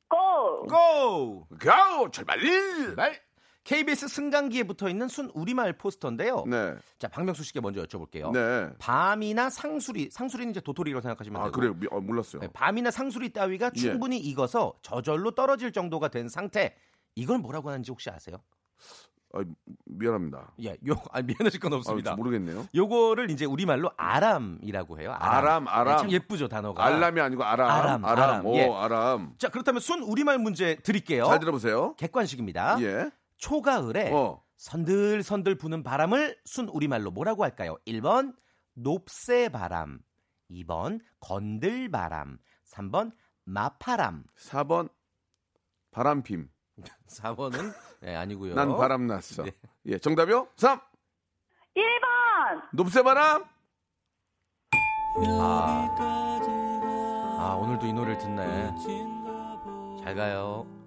고! 0.09 0.65
고! 0.67 1.47
고! 1.47 2.11
출발! 2.11 2.39
말 2.95 3.19
KBS 3.69 4.07
승강기에 4.07 4.63
붙어 4.63 4.89
있는 4.89 5.07
순 5.07 5.29
우리말 5.35 5.77
포스터인데요. 5.77 6.43
네. 6.47 6.73
자, 6.97 7.07
박명수 7.07 7.43
씨께 7.43 7.61
먼저 7.61 7.83
여쭤볼게요. 7.83 8.31
네. 8.31 8.67
밤이나 8.79 9.51
상수리, 9.51 10.09
상수리는 10.11 10.49
이제 10.49 10.59
도토리로 10.59 11.01
생각하시면 11.01 11.39
아, 11.39 11.43
되고. 11.45 11.55
그래요? 11.55 11.75
미- 11.75 11.85
어, 11.91 12.01
몰랐어요. 12.01 12.41
네, 12.41 12.47
밤이나 12.51 12.89
상수리 12.89 13.31
따위가 13.31 13.69
예. 13.75 13.79
충분히 13.79 14.17
익어서 14.17 14.73
저절로 14.81 15.35
떨어질 15.35 15.71
정도가 15.71 16.07
된 16.07 16.29
상태. 16.29 16.75
이걸 17.13 17.37
뭐라고 17.37 17.69
하는지 17.69 17.91
혹시 17.91 18.09
아세요? 18.09 18.37
아, 19.35 19.43
미안합니다. 19.85 20.51
예, 20.63 20.69
요 20.87 20.95
아, 21.13 21.21
미안하실 21.21 21.59
건 21.59 21.73
아, 21.73 21.75
없습니다. 21.75 22.15
모르겠네요. 22.15 22.65
요거를 22.73 23.29
이제 23.29 23.45
우리말로 23.45 23.91
아람이라고 23.97 24.99
해요. 24.99 25.15
아람, 25.19 25.67
아람. 25.67 25.95
네, 25.95 26.01
참 26.01 26.11
예쁘죠 26.11 26.47
단어가. 26.47 26.83
알람이 26.85 27.21
아니고 27.21 27.43
아람. 27.43 27.69
아람, 27.69 28.03
아람, 28.03 28.45
오, 28.47 28.55
예. 28.55 28.67
아람. 28.67 29.35
자 29.37 29.49
그렇다면 29.49 29.79
순 29.79 30.01
우리말 30.01 30.39
문제 30.39 30.77
드릴게요. 30.77 31.25
잘 31.25 31.37
들어보세요. 31.39 31.93
객관식입니다. 31.97 32.81
예. 32.81 33.11
초가을에 33.39 34.11
어. 34.13 34.43
선들선들 34.57 35.55
부는 35.55 35.83
바람을 35.83 36.37
순 36.45 36.69
우리말로 36.69 37.11
뭐라고 37.11 37.43
할까요? 37.43 37.77
1번 37.87 38.35
높새바람, 38.73 39.99
2번 40.51 40.99
건들바람, 41.21 42.37
3번 42.67 43.11
마파람, 43.45 44.25
4번 44.37 44.89
바람핌. 45.91 46.49
4번은 47.07 47.73
네, 48.01 48.15
아니고요. 48.15 48.53
난 48.53 48.75
바람 48.77 49.07
났어. 49.07 49.43
네. 49.43 49.51
예, 49.85 49.97
정답이요? 49.97 50.47
3. 50.55 50.79
1번! 51.75 52.69
높새바람. 52.73 53.43
아 57.41 57.57
오늘도 57.61 57.85
이 57.87 57.93
노래를 57.93 58.17
듣네. 58.17 58.75
잘 60.03 60.15
가요. 60.15 60.78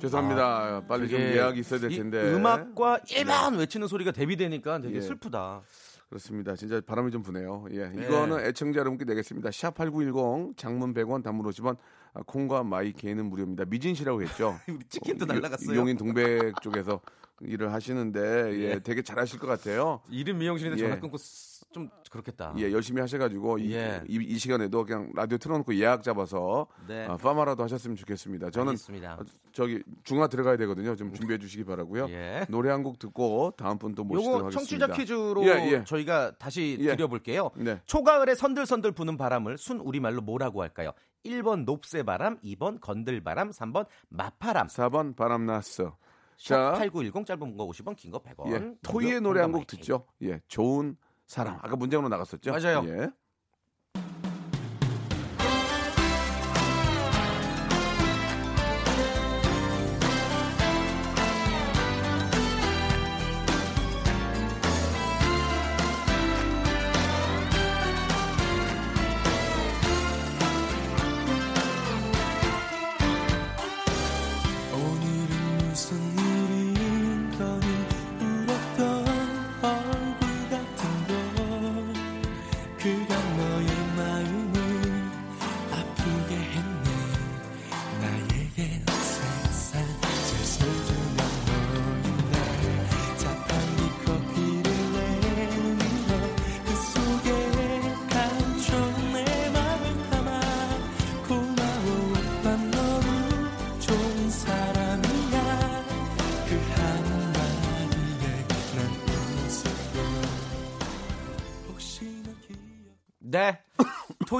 죄송합니다. 0.00 0.82
빨리 0.88 1.08
좀 1.08 1.20
아, 1.20 1.22
예약이 1.22 1.60
있어야 1.60 1.80
될이 1.80 1.96
텐데. 1.96 2.32
음악과 2.34 3.00
1번 3.06 3.58
외치는 3.58 3.86
소리가 3.86 4.12
대비되니까 4.12 4.80
되게 4.80 4.96
예. 4.96 5.00
슬프다. 5.00 5.62
그렇습니다. 6.08 6.56
진짜 6.56 6.80
바람이 6.84 7.10
좀 7.12 7.22
부네요. 7.22 7.66
예. 7.70 7.86
네. 7.88 8.04
이거는 8.06 8.40
애청자 8.44 8.80
여러분께 8.80 9.04
내겠습니다. 9.04 9.50
샵8910 9.50 10.56
장문 10.56 10.92
100원 10.94 11.22
단문 11.22 11.46
50원 11.46 11.76
아, 12.14 12.20
콩과 12.26 12.64
마이케이는 12.64 13.26
무료입니다. 13.26 13.64
미진 13.66 13.94
씨라고 13.94 14.22
했죠. 14.22 14.58
치킨도 14.88 15.24
어, 15.24 15.28
날라갔어요. 15.28 15.76
용인 15.78 15.96
동백 15.96 16.60
쪽에서 16.62 17.00
일을 17.42 17.72
하시는데 17.72 18.20
예, 18.54 18.58
예. 18.72 18.78
되게 18.80 19.02
잘하실 19.02 19.38
것 19.38 19.46
같아요. 19.46 20.00
이름 20.10 20.38
미용실인데 20.38 20.82
예. 20.82 20.88
전화 20.88 21.00
끊고 21.00 21.16
쓰- 21.16 21.59
좀 21.72 21.88
그렇겠다. 22.10 22.52
예, 22.58 22.72
열심히 22.72 23.00
하셔가지고 23.00 23.58
이, 23.58 23.72
예. 23.74 24.02
이, 24.08 24.16
이 24.16 24.38
시간에도 24.38 24.84
그냥 24.84 25.10
라디오 25.14 25.38
틀어놓고 25.38 25.74
예약 25.76 26.02
잡아서 26.02 26.66
네. 26.88 27.06
아, 27.06 27.16
파마라도 27.16 27.62
하셨으면 27.62 27.96
좋겠습니다. 27.96 28.50
저는 28.50 28.70
알겠습니다. 28.70 29.14
어, 29.14 29.24
저기 29.52 29.82
중화 30.02 30.26
들어가야 30.26 30.56
되거든요. 30.58 30.96
좀 30.96 31.12
준비해 31.14 31.38
주시기 31.38 31.64
바라고요. 31.64 32.08
예. 32.10 32.44
노래 32.48 32.70
한 32.70 32.82
곡 32.82 32.98
듣고 32.98 33.52
다음 33.56 33.78
분 33.78 33.94
또 33.94 34.02
모시도록 34.04 34.46
하겠습니다. 34.46 34.86
청취자 34.86 34.86
퀴즈로 34.94 35.44
예, 35.44 35.72
예. 35.72 35.84
저희가 35.84 36.32
다시 36.38 36.76
예. 36.80 36.96
드려볼게요. 36.96 37.50
네. 37.56 37.80
초가을에 37.86 38.34
선들선들 38.34 38.92
부는 38.92 39.16
바람을 39.16 39.58
순 39.58 39.78
우리말로 39.80 40.22
뭐라고 40.22 40.62
할까요? 40.62 40.92
1번 41.24 41.64
높새바람, 41.64 42.38
2번 42.40 42.80
건들바람, 42.80 43.50
3번 43.50 43.86
마파람. 44.08 44.66
4번 44.68 45.14
바람 45.14 45.44
났어. 45.46 45.96
자, 46.38 46.72
샵8910 46.74 47.26
짧은 47.26 47.56
거 47.58 47.66
50원, 47.66 47.94
긴 47.96 48.10
거 48.10 48.18
100원. 48.22 48.50
예, 48.52 48.74
토이의 48.82 49.20
노래 49.20 49.42
한 49.42 49.52
곡 49.52 49.66
듣죠. 49.66 50.06
예, 50.22 50.40
좋은 50.48 50.96
사람. 51.30 51.58
아까 51.62 51.76
문장으로 51.76 52.08
나갔었죠. 52.08 52.50
맞아요. 52.50 52.84
예. 52.88 53.08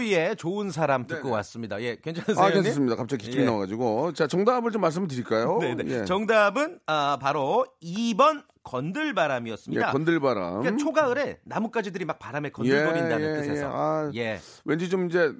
조이의 0.00 0.36
좋은 0.36 0.70
사람 0.70 1.06
듣고 1.06 1.24
네네. 1.24 1.34
왔습니다. 1.36 1.80
예, 1.82 1.96
괜찮으세요? 1.96 2.44
아? 2.44 2.50
괜찮습니다. 2.50 2.96
갑자기 2.96 3.26
기침이 3.26 3.42
예. 3.42 3.46
나와가지고. 3.46 4.12
자, 4.14 4.26
정답을 4.26 4.70
좀 4.72 4.80
말씀드릴까요? 4.80 5.58
네네. 5.60 5.84
예. 5.88 6.04
정답은 6.06 6.80
아, 6.86 7.18
바로 7.20 7.66
2번 7.82 8.42
건들바람이었습니다. 8.62 9.88
예, 9.88 9.92
건들바람. 9.92 10.60
그러니까 10.60 10.76
초가을에 10.82 11.38
나뭇가지들이 11.44 12.04
막 12.04 12.18
바람에 12.18 12.50
건들거린다는 12.50 13.20
예, 13.20 13.30
예, 13.30 13.40
뜻에서. 13.40 13.66
예. 13.66 13.70
아, 13.70 14.10
예. 14.14 14.40
왠지 14.64 14.88
좀 14.88 15.06
이제 15.06 15.32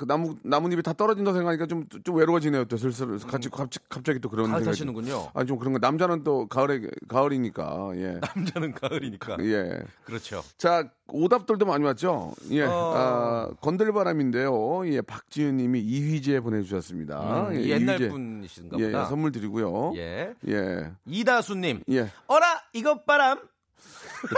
그 0.00 0.06
나무 0.06 0.36
나뭇잎이 0.42 0.82
다 0.82 0.94
떨어진다 0.94 1.34
생각하니까 1.34 1.66
좀 1.66 1.84
좀 2.04 2.16
외로워지네요. 2.16 2.64
또 2.64 2.78
슬슬 2.78 3.06
같이 3.18 3.50
갑자기, 3.50 3.84
갑자기 3.90 4.18
또 4.20 4.30
그런 4.30 4.46
가을 4.46 4.60
생각이. 4.60 4.66
타시는군요. 4.70 5.30
아, 5.34 5.44
좀 5.44 5.58
그런 5.58 5.74
거 5.74 5.78
남자는 5.78 6.24
또 6.24 6.46
가을에 6.48 6.80
가을이니까. 7.08 7.90
예. 7.96 8.18
남자는 8.34 8.72
가을이니까. 8.72 9.36
예. 9.40 9.82
그렇죠. 10.04 10.42
자, 10.56 10.88
오답들도 11.08 11.66
많이 11.66 11.84
왔죠? 11.84 12.32
예. 12.50 12.62
어. 12.62 12.92
아, 12.96 13.50
건들바람인데요. 13.60 14.86
예, 14.92 15.02
박지은 15.02 15.58
님이 15.58 15.80
이휘재 15.80 16.40
보내주셨습니다. 16.40 17.48
음, 17.50 17.56
예, 17.56 17.68
옛날 17.68 17.96
이휘재. 18.00 18.08
분이신가 18.10 18.78
예, 18.78 18.86
보다. 18.86 19.02
예, 19.02 19.08
선물 19.08 19.32
드리고요. 19.32 19.92
예. 19.96 20.32
예. 20.48 20.90
이다수님. 21.06 21.82
예. 21.90 22.10
어라 22.26 22.62
이것 22.72 23.04
바람. 23.04 23.40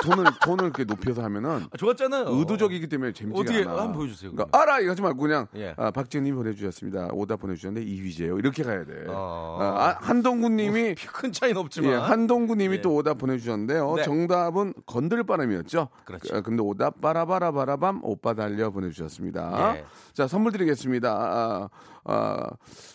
톤을, 0.05 0.25
톤을 0.45 0.65
이렇게 0.65 0.85
높여서 0.85 1.23
하면은 1.25 1.65
아, 1.71 1.77
좋았잖아요. 1.77 2.27
의도적이기 2.29 2.87
때문에 2.89 3.13
재밌지가 3.13 3.41
어떻게 3.41 3.61
않아. 3.69 3.71
한번 3.83 3.93
보여주세요. 3.93 4.31
그러니까 4.33 4.57
알아 4.59 4.81
이거 4.81 4.93
하지 4.93 5.03
말고 5.03 5.19
그냥 5.21 5.47
예. 5.57 5.75
아, 5.77 5.91
박지은님 5.91 6.35
보내주셨습니다. 6.37 7.09
오답 7.13 7.41
보내주셨는데 7.41 7.87
이휘재요. 7.87 8.39
이렇게 8.39 8.63
가야 8.63 8.85
돼. 8.85 9.05
어. 9.09 9.59
아, 9.61 9.97
한동구님이 10.01 10.95
큰 10.95 11.33
차이는 11.33 11.61
없지만. 11.61 11.91
예, 11.91 11.97
한동구님이 11.97 12.77
예. 12.77 12.81
또 12.81 12.95
오답 12.95 13.19
보내주셨는데요. 13.19 13.95
네. 13.97 14.03
정답은 14.05 14.75
건들바람이었죠. 14.87 15.89
그렇죠. 16.05 16.37
아, 16.37 16.41
근데 16.43 16.63
오답 16.63 17.01
빠라바라바라밤 17.01 18.01
오빠 18.03 18.35
달려 18.35 18.71
보내주셨습니다. 18.71 19.77
예. 19.77 19.85
자 20.13 20.29
선물 20.29 20.53
드리겠습니다. 20.53 21.11
아, 21.11 21.69
아, 22.05 22.47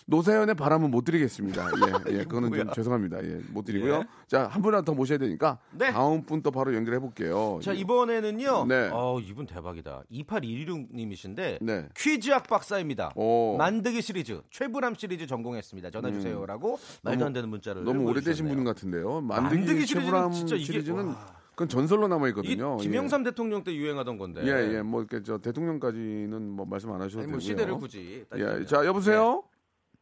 노사연의 0.06 0.54
바람은 0.54 0.90
못 0.90 1.04
드리겠습니다. 1.04 1.66
예, 2.08 2.18
예, 2.18 2.24
그거는 2.24 2.52
좀? 2.52 2.72
죄송합니다. 2.72 3.22
예, 3.24 3.40
못 3.50 3.64
드리고요. 3.64 3.94
예. 3.94 4.04
자한 4.26 4.60
분이라도 4.62 4.84
더 4.84 4.94
모셔야 4.94 5.18
되니까 5.18 5.58
네. 5.72 5.90
다음 5.92 6.22
분 6.24 6.38
또 6.42 6.52
바로 6.52 6.72
연결해 6.78 6.98
볼게요. 6.98 7.58
자 7.62 7.72
이번에는요. 7.72 8.66
네. 8.66 8.90
어 8.92 9.18
이분 9.20 9.46
대박이다. 9.46 10.02
2816님이신데 10.10 11.58
네. 11.60 11.88
퀴즈학 11.96 12.46
박사입니다. 12.48 13.12
오. 13.16 13.56
만드기 13.56 14.00
시리즈 14.02 14.40
최불암 14.50 14.94
시리즈 14.94 15.26
전공했습니다. 15.26 15.90
전화 15.90 16.10
주세요라고 16.12 16.78
말도 17.02 17.26
안 17.26 17.32
되는 17.32 17.48
문자를 17.48 17.82
음. 17.82 17.84
너무 17.84 18.08
오래되신. 18.10 18.48
분 18.48 18.64
같은데요. 18.64 19.20
만드기 19.20 19.56
만드기 19.58 19.86
시리즈는 19.86 20.32
진짜 20.32 20.54
이게- 20.56 20.64
시리즈는 20.64 21.08
와. 21.08 21.38
그건 21.50 21.68
전설로 21.68 22.06
남아 22.06 22.28
있거든요. 22.28 22.76
김영삼 22.76 23.24
대통령 23.24 23.64
때 23.64 23.74
유행하던 23.74 24.16
건데. 24.16 24.42
예, 24.44 24.76
예, 24.76 24.80
뭐 24.82 25.02
이렇게 25.02 25.24
저 25.24 25.38
대통령까지는 25.38 26.40
뭐 26.50 26.64
말씀 26.64 26.92
안 26.92 27.00
하셔도 27.02 27.18
아니, 27.22 27.26
뭐 27.32 27.40
되고요. 27.40 27.40
시대를 27.40 27.74
굳이. 27.78 28.20
예, 28.20 28.24
따지면. 28.44 28.66
자 28.66 28.86
여보세요. 28.86 29.42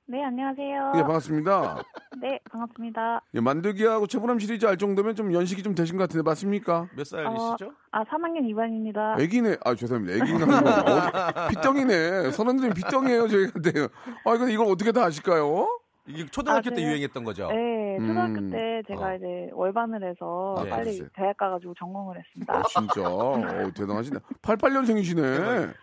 네, 0.08 0.22
안녕하세요. 0.22 0.92
예, 0.96 1.00
반갑습니다. 1.02 1.82
네, 2.22 2.38
반갑습니다. 2.50 3.20
예, 3.34 3.40
만들기하고 3.40 4.06
최불암 4.06 4.38
시리즈 4.38 4.64
알 4.64 4.76
정도면 4.76 5.16
좀 5.16 5.32
연식이 5.32 5.64
좀 5.64 5.74
되신 5.74 5.96
것 5.96 6.04
같은데 6.04 6.22
맞습니까? 6.22 6.88
몇 6.94 7.04
살이시죠? 7.04 7.72
아, 7.90 8.04
3학년 8.04 8.42
2반입니다. 8.52 9.18
애기네. 9.20 9.56
아 9.64 9.74
죄송합니다. 9.74 10.24
애기는 10.24 10.54
아니고 10.54 10.70
어, 10.70 11.48
삐덩이네. 11.48 12.30
서른들이 12.30 12.72
삐덩이에요 12.74 13.26
저희한테. 13.26 13.88
아 14.24 14.36
근데 14.38 14.52
이걸 14.52 14.66
어떻게 14.68 14.92
다 14.92 15.04
아실까요? 15.04 15.80
이게 16.06 16.24
초등학교 16.26 16.68
아, 16.68 16.70
때 16.70 16.76
네. 16.76 16.82
유행했던 16.84 17.24
거죠. 17.24 17.48
네, 17.48 17.98
초등학교 17.98 18.38
음. 18.38 18.50
때 18.52 18.82
제가 18.86 19.06
어. 19.06 19.14
이제 19.16 19.50
월반을 19.52 20.08
해서 20.08 20.54
아, 20.56 20.62
빨리 20.70 20.84
그랬어요? 20.84 21.08
대학 21.16 21.36
가가지고 21.36 21.74
전공을 21.74 22.16
했습니다. 22.16 22.56
아, 22.56 22.62
진짜. 22.68 23.02
어, 23.10 23.40
대단하시네. 23.74 24.18
88년생이시네. 24.40 25.74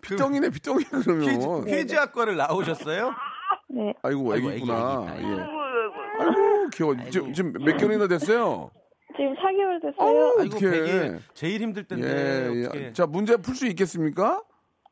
삐덩이네 0.00 0.48
삐덩이 0.48 0.82
퀴즈, 0.84 1.02
그러면. 1.04 1.64
퀴즈학과를 1.66 2.38
나오셨어요? 2.38 3.12
네, 3.72 3.94
아이고 4.02 4.32
아이고, 4.32 4.50
애기구나. 4.52 5.06
애기, 5.16 5.24
애기. 5.26 5.32
예. 5.32 5.40
아이고 6.20 6.70
귀여워. 6.74 6.96
지금, 7.10 7.32
지금 7.32 7.52
몇 7.64 7.76
개월이나 7.76 8.08
됐어요? 8.08 8.70
지금 9.16 9.34
4개월 9.34 9.76
어, 9.76 9.90
됐어요. 9.90 10.34
아이고 10.38 10.56
어떡해. 10.56 10.70
베개 10.70 11.18
제일 11.34 11.60
힘들 11.62 11.84
텐데 11.84 12.52
예, 12.54 12.66
어떻게? 12.66 12.84
예. 12.86 12.92
자 12.92 13.06
문제 13.06 13.36
풀 13.36 13.54
수 13.54 13.66
있겠습니까? 13.66 14.42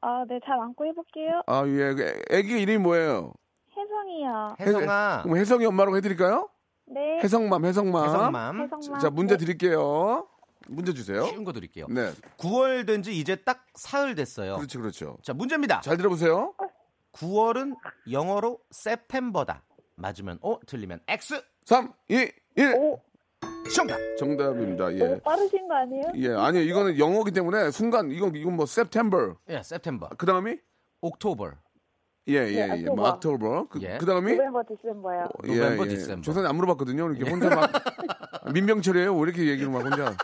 아, 0.01 0.25
네, 0.29 0.39
잘 0.45 0.59
안고 0.61 0.87
해볼게요. 0.87 1.43
아 1.47 1.65
예. 1.67 1.95
그 1.95 2.23
애기 2.31 2.61
이름이 2.63 2.79
뭐예요? 2.79 3.33
혜성이요. 3.77 4.57
혜성아, 4.61 5.21
그럼 5.23 5.37
혜성이 5.37 5.67
엄마라고 5.67 5.97
해드릴까요? 5.99 6.49
네, 6.87 7.21
혜성맘, 7.23 7.65
혜성맘. 7.65 8.05
혜성맘. 8.09 8.63
혜성맘. 8.63 9.01
자, 9.01 9.11
문제 9.11 9.37
네. 9.37 9.45
드릴게요. 9.45 10.27
문제 10.69 10.93
주세요. 10.93 11.25
쉬운 11.27 11.45
거 11.45 11.53
드릴게요. 11.53 11.87
네. 11.89 12.11
9월 12.39 12.87
된 12.87 13.03
지 13.03 13.17
이제 13.19 13.37
딱 13.37 13.65
사흘 13.75 14.15
됐어요. 14.15 14.57
그렇죠, 14.57 14.81
그렇죠. 14.81 15.17
자 15.23 15.33
문제입니다. 15.33 15.81
잘 15.81 15.97
들어보세요. 15.97 16.55
9월은 17.19 17.77
영어로 18.11 18.61
September다. 18.71 19.63
맞으면 19.97 20.39
O, 20.41 20.61
틀리면 20.67 21.01
X. 21.09 21.43
3, 21.65 21.93
2, 22.09 22.31
1. 22.57 22.75
O, 22.77 23.01
정답. 23.75 23.99
정답입니다. 24.19 24.93
예. 24.95 24.99
너무 24.99 25.21
빠르신 25.21 25.69
거 25.69 25.75
아니에요? 25.75 26.05
예, 26.17 26.31
아니요. 26.33 26.63
이거는 26.63 26.99
영어기 26.99 27.33
때문에 27.33 27.71
순간, 27.71 28.11
이건, 28.11 28.35
이건 28.37 28.55
뭐, 28.55 28.65
September. 28.67 29.35
예, 29.49 29.63
September. 29.63 30.11
그 30.17 30.27
다음이? 30.27 30.57
October. 31.01 31.51
예, 32.29 32.35
예, 32.35 32.67
네, 32.67 32.83
예. 32.83 32.91
뭐, 32.91 33.09
October. 33.09 33.67
그, 33.69 33.81
예. 33.83 33.99
그 33.99 34.07
다음이? 34.07 34.33
November, 34.33 34.63
December요. 34.69 35.29
November, 35.45 35.89
December. 35.89 36.23
조선이 36.23 36.47
안 36.47 36.57
물어봤거든요. 36.57 37.11
이렇게 37.13 37.29
혼자 37.31 37.49
막, 37.49 37.71
민병철이에요. 38.53 39.15
왜 39.17 39.23
이렇게 39.23 39.47
얘기를 39.49 39.71
막 39.71 39.83
혼자. 39.85 40.15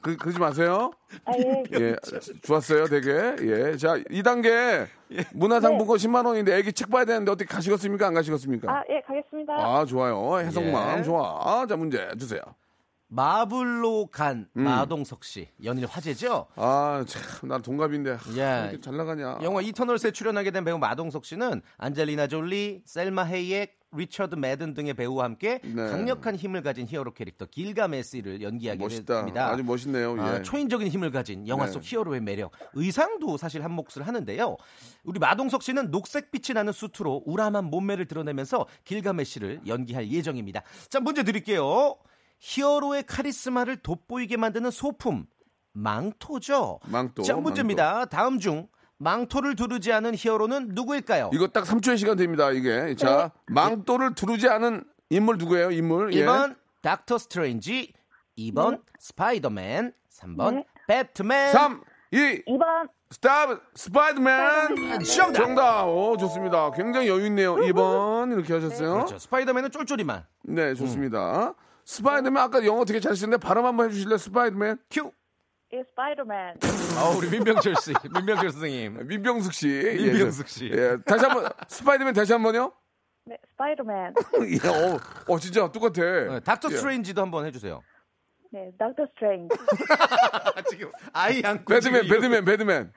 그, 0.00 0.16
그러지 0.16 0.38
마세요. 0.38 0.92
아, 1.24 1.32
예. 1.38 1.62
예, 1.78 1.96
좋았어요, 2.42 2.86
되게. 2.86 3.10
예. 3.40 3.76
자, 3.76 3.96
2단계 4.10 4.86
문화상품권 5.32 5.96
10만 5.98 6.26
원인데 6.26 6.56
애기 6.56 6.72
책 6.72 6.90
봐야 6.90 7.04
되는데 7.04 7.30
어떻게 7.30 7.46
가시겠습니까? 7.52 8.06
안 8.06 8.14
가시겠습니까? 8.14 8.70
아, 8.70 8.82
예, 8.90 9.00
가겠습니다. 9.00 9.52
아, 9.54 9.84
좋아요. 9.84 10.38
해성맘 10.38 10.98
예. 10.98 11.02
좋아. 11.02 11.66
자, 11.66 11.76
문제 11.76 12.08
주세요. 12.18 12.40
마블로 13.08 14.06
간 14.06 14.48
음. 14.56 14.62
마동석 14.62 15.24
씨. 15.24 15.48
연일 15.64 15.86
화제죠? 15.86 16.46
아, 16.54 17.04
참, 17.08 17.48
난 17.48 17.60
동갑인데. 17.60 18.12
하, 18.12 18.18
예. 18.36 18.42
왜 18.42 18.68
이렇게 18.70 18.80
잘 18.80 18.96
나가냐. 18.96 19.38
영화 19.42 19.60
이터널스에 19.60 20.12
출연하게 20.12 20.52
된 20.52 20.64
배우 20.64 20.78
마동석 20.78 21.24
씨는 21.24 21.60
안젤리나 21.78 22.28
졸리, 22.28 22.82
셀마 22.84 23.24
헤이액, 23.24 23.79
리처드 23.92 24.36
매든 24.36 24.74
등의 24.74 24.94
배우와 24.94 25.24
함께 25.24 25.60
네. 25.64 25.74
강력한 25.74 26.36
힘을 26.36 26.62
가진 26.62 26.86
히어로 26.88 27.12
캐릭터 27.12 27.46
길가메시를 27.46 28.40
연기하게 28.42 28.78
멋있다. 28.78 29.16
됩니다. 29.16 29.48
아주 29.48 29.64
멋있네요. 29.64 30.16
예. 30.18 30.20
아, 30.20 30.42
초인적인 30.42 30.88
힘을 30.88 31.10
가진 31.10 31.46
영화 31.48 31.66
네. 31.66 31.72
속 31.72 31.82
히어로의 31.84 32.20
매력, 32.20 32.52
의상도 32.74 33.36
사실 33.36 33.64
한 33.64 33.72
몫을 33.72 34.06
하는데요. 34.06 34.56
우리 35.04 35.18
마동석 35.18 35.62
씨는 35.62 35.90
녹색 35.90 36.30
빛이 36.30 36.54
나는 36.54 36.72
수트로 36.72 37.24
우람한 37.26 37.64
몸매를 37.64 38.06
드러내면서 38.06 38.66
길가메시를 38.84 39.62
연기할 39.66 40.08
예정입니다. 40.10 40.62
자, 40.88 41.00
문제 41.00 41.22
드릴게요. 41.24 41.96
히어로의 42.38 43.04
카리스마를 43.06 43.76
돋보이게 43.78 44.36
만드는 44.36 44.70
소품, 44.70 45.26
망토죠. 45.72 46.80
망토, 46.86 47.22
자, 47.22 47.36
문제입니다. 47.36 48.06
다음 48.06 48.38
중 48.38 48.68
망토를 49.00 49.56
두르지 49.56 49.92
않은 49.94 50.14
히어로는 50.14 50.68
누구일까요? 50.72 51.30
이거 51.32 51.48
딱 51.48 51.64
3초의 51.64 51.96
시간 51.96 52.16
됩니다, 52.16 52.50
이게. 52.50 52.94
자, 52.96 53.32
망토를 53.46 54.14
두르지 54.14 54.46
않은 54.48 54.84
인물 55.08 55.38
누구예요, 55.38 55.70
인물? 55.70 56.12
예. 56.14 56.24
1번 56.24 56.54
닥터 56.82 57.16
스트레인지, 57.16 57.94
2번 58.38 58.82
스파이더맨, 58.98 59.94
3번 60.12 60.54
네. 60.54 60.64
배트맨. 60.86 61.52
3, 61.52 61.82
2, 62.12 62.42
2번, 62.46 62.90
스탑, 63.10 63.60
스파이더맨. 63.74 65.02
정답. 65.06 65.32
정답. 65.34 65.84
오, 65.86 66.16
좋습니다. 66.18 66.70
굉장히 66.72 67.08
여유 67.08 67.24
있네요. 67.26 67.56
2번. 67.56 68.32
이렇게 68.32 68.52
하셨어요. 68.52 68.92
그렇죠. 68.92 69.18
스파이더맨은 69.18 69.70
쫄쫄이만. 69.70 70.26
네, 70.42 70.74
좋습니다. 70.74 71.54
스파이더맨 71.86 72.36
아까 72.36 72.64
영어 72.66 72.84
되게 72.84 73.00
잘 73.00 73.16
쓰는데 73.16 73.38
발음 73.38 73.64
한번 73.64 73.88
해주실래요? 73.88 74.18
스파이더맨? 74.18 74.78
큐. 74.90 75.10
이 75.72 75.82
스파이더맨. 75.90 76.56
아, 76.98 77.16
우리 77.16 77.30
민병철 77.30 77.76
씨, 77.76 77.92
민병철 78.12 78.50
선생님. 78.50 79.06
민병숙 79.06 79.52
씨. 79.52 79.68
민병숙 79.68 80.48
씨. 80.48 80.68
예, 80.72 80.76
예. 80.76 80.96
다시 81.06 81.24
한 81.24 81.34
번, 81.34 81.48
스파이더맨 81.68 82.12
다시 82.12 82.32
한 82.32 82.42
번요? 82.42 82.72
네, 83.24 83.36
스파이더맨. 83.52 84.14
예, 84.50 84.68
어, 84.68 84.98
어, 85.28 85.38
진짜 85.38 85.70
똑같아. 85.70 86.02
네, 86.02 86.40
닥터 86.40 86.68
예. 86.72 86.76
스트레인지도 86.76 87.22
한번 87.22 87.46
해주세요. 87.46 87.80
네, 88.50 88.68
닥터 88.76 89.06
스트레인지. 89.14 89.54
지금 90.70 90.90
아이 91.12 91.40
안고 91.44 91.72
배드맨, 91.72 92.08
배드맨, 92.08 92.44
배드맨. 92.44 92.92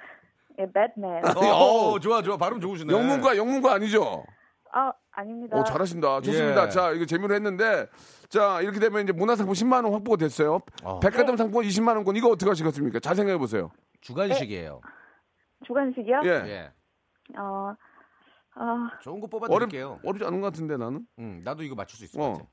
네, 0.58 0.66
배트맨. 0.74 1.26
어, 1.38 2.00
좋아, 2.00 2.24
좋아. 2.24 2.38
발음 2.38 2.60
좋으시네. 2.60 2.92
영문과, 2.92 3.38
영문과 3.38 3.74
아니죠? 3.74 4.26
아, 4.72 4.92
아닙니다. 5.16 5.58
오, 5.58 5.64
잘하신다. 5.64 6.22
좋습니다. 6.22 6.66
예. 6.66 6.70
자, 6.70 6.92
이거 6.92 7.06
재미로 7.06 7.34
했는데, 7.36 7.88
자, 8.30 8.62
이렇게 8.62 8.80
되면 8.80 9.04
이제 9.04 9.14
문화상품 9.14 9.54
10만 9.54 9.84
원 9.84 9.94
확보가 9.94 10.18
됐어요. 10.18 10.60
어. 10.84 11.00
백화점 11.00 11.38
상품권 11.38 11.64
20만 11.66 11.96
원권, 11.96 12.16
이거 12.16 12.30
어떻게 12.30 12.50
하시겠습니까? 12.50 13.00
잘 13.00 13.16
생각해 13.16 13.38
보세요. 13.38 13.72
주관식이에요. 14.02 14.82
주관식이요? 15.66 16.22
예. 16.26 16.30
예. 16.30 16.72
어, 17.38 17.76
아, 18.56 18.90
좋은 19.02 19.20
거 19.20 19.28
어렵, 19.28 19.30
뽑아 19.30 19.48
드릴게요. 19.48 20.00
어렵 20.04 20.18
지 20.18 20.26
않은 20.26 20.42
것 20.42 20.48
같은데, 20.48 20.78
나는? 20.78 21.06
응, 21.20 21.42
나도 21.44 21.64
이거 21.64 21.76
맞출 21.76 21.98
수 21.98 22.06
있을 22.06 22.20
어. 22.20 22.34
것 22.34 22.38
같아. 22.40 22.50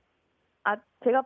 아, 0.64 0.77
제가, 1.05 1.23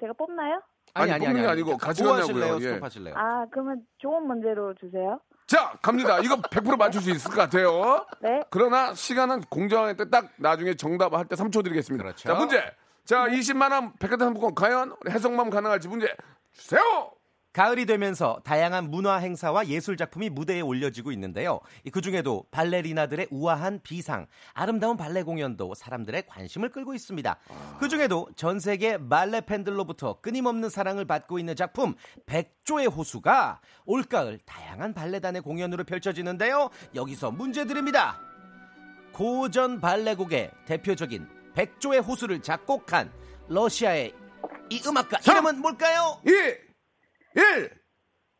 제가 0.00 0.12
뽑나요? 0.12 0.60
아니, 0.94 1.10
뽑는 1.18 1.42
게 1.42 1.46
아니 1.48 1.62
고 1.62 1.76
같이 1.76 2.02
뭐 2.04 2.12
가냐고요. 2.12 2.34
하실래요? 2.36 2.54
예. 2.56 2.60
스톱 2.74 2.82
하실래요? 2.84 3.14
아, 3.16 3.46
그러면 3.50 3.82
좋은 3.98 4.26
문제로 4.26 4.72
주세요. 4.74 5.20
자, 5.46 5.72
갑니다. 5.80 6.18
이거 6.18 6.36
100% 6.36 6.76
맞출 6.76 7.00
수 7.02 7.10
있을 7.10 7.30
것 7.30 7.36
같아요. 7.36 8.04
네. 8.20 8.42
그러나 8.50 8.94
시간은 8.94 9.42
공정할 9.42 9.96
때 9.96 10.04
딱 10.10 10.30
나중에 10.36 10.74
정답 10.74 11.14
할 11.14 11.26
때 11.26 11.36
3초 11.36 11.62
드리겠습니다. 11.62 12.02
그렇죠. 12.02 12.28
자, 12.28 12.34
문제. 12.34 12.62
자, 13.04 13.26
20만 13.28 13.70
원 13.70 13.92
백화점 13.98 14.28
상품권 14.28 14.54
과연 14.56 14.96
해석만 15.08 15.50
가능할지 15.50 15.86
문제 15.88 16.08
주세요. 16.52 16.80
가을이 17.56 17.86
되면서 17.86 18.38
다양한 18.44 18.90
문화 18.90 19.16
행사와 19.16 19.68
예술 19.68 19.96
작품이 19.96 20.28
무대에 20.28 20.60
올려지고 20.60 21.10
있는데요. 21.12 21.58
그 21.90 22.02
중에도 22.02 22.44
발레리나들의 22.50 23.28
우아한 23.30 23.80
비상, 23.82 24.26
아름다운 24.52 24.98
발레 24.98 25.22
공연도 25.22 25.72
사람들의 25.74 26.26
관심을 26.26 26.68
끌고 26.68 26.92
있습니다. 26.92 27.38
그 27.80 27.88
중에도 27.88 28.28
전 28.36 28.60
세계 28.60 28.98
발레 28.98 29.40
팬들로부터 29.40 30.20
끊임없는 30.20 30.68
사랑을 30.68 31.06
받고 31.06 31.38
있는 31.38 31.56
작품 31.56 31.94
백조의 32.26 32.88
호수가 32.88 33.62
올가을 33.86 34.38
다양한 34.44 34.92
발레단의 34.92 35.40
공연으로 35.40 35.84
펼쳐지는데요. 35.84 36.68
여기서 36.94 37.30
문제 37.30 37.64
드립니다. 37.64 38.20
고전 39.12 39.80
발레곡의 39.80 40.50
대표적인 40.66 41.26
백조의 41.54 42.00
호수를 42.00 42.42
작곡한 42.42 43.10
러시아의 43.48 44.12
이 44.68 44.82
음악가 44.86 45.20
이름은 45.26 45.62
뭘까요? 45.62 46.20
2 46.26 46.65
1 47.36 47.70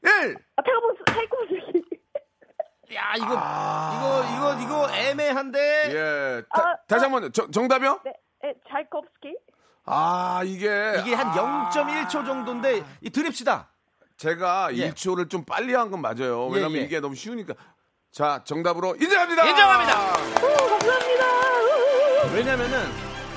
1 0.05 0.37
아, 0.57 0.63
차이코프스키, 0.63 1.05
차이코프스키. 1.07 1.53
야 2.95 3.15
이거 3.17 3.27
이거 3.27 4.25
이거 4.35 4.63
이거 4.63 4.95
애매한데 4.95 5.59
예. 5.91 6.43
다, 6.55 6.63
아, 6.63 6.77
다시 6.87 7.05
한번 7.05 7.31
저- 7.33 7.51
정답이요? 7.51 8.01
네, 8.05 8.13
네, 8.43 8.55
차이콥스키. 8.71 9.37
아, 9.85 10.41
이게 10.45 10.95
이게 11.01 11.15
한 11.15 11.33
0.1초 11.33 12.25
정도인데 12.25 12.83
이 13.03 13.11
드립시다. 13.11 13.71
제가 14.17 14.71
예. 14.75 14.91
1초를 14.91 15.29
좀 15.29 15.45
빨리 15.45 15.75
한 15.75 15.91
건 15.91 16.01
맞아요. 16.01 16.47
왜냐면 16.47 16.77
예, 16.77 16.81
예. 16.83 16.85
이게 16.85 17.01
너무 17.01 17.15
쉬우니까. 17.15 17.55
자, 18.13 18.43
정답으로 18.45 18.97
인정합니다. 19.01 19.45
인정합니다. 19.47 19.93
감사합니다. 19.93 21.27
왜냐면은 22.35 22.79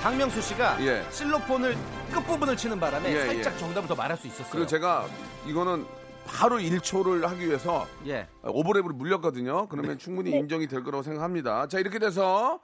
박명수 0.02 0.42
씨가 0.42 0.78
예. 0.86 1.04
실로폰을 1.12 1.76
끝 2.10 2.24
부분을 2.26 2.56
치는 2.58 2.80
바람에 2.80 3.12
예, 3.12 3.26
살짝 3.26 3.54
예. 3.54 3.58
정답을 3.58 3.88
더 3.88 3.96
말할 3.96 4.18
수 4.18 4.28
있었어요. 4.28 4.48
그리고 4.52 4.66
제가 4.68 5.06
이거는 5.46 5.86
바로 6.26 6.58
1초를 6.58 7.22
하기 7.26 7.48
위해서 7.48 7.88
예. 8.06 8.28
오버랩을 8.44 8.94
물렸거든요. 8.94 9.68
그러면 9.68 9.98
충분히 9.98 10.32
인정이 10.32 10.68
될 10.68 10.84
거라고 10.84 11.02
생각합니다. 11.04 11.68
자, 11.68 11.80
이렇게 11.80 11.98
돼서 12.00 12.60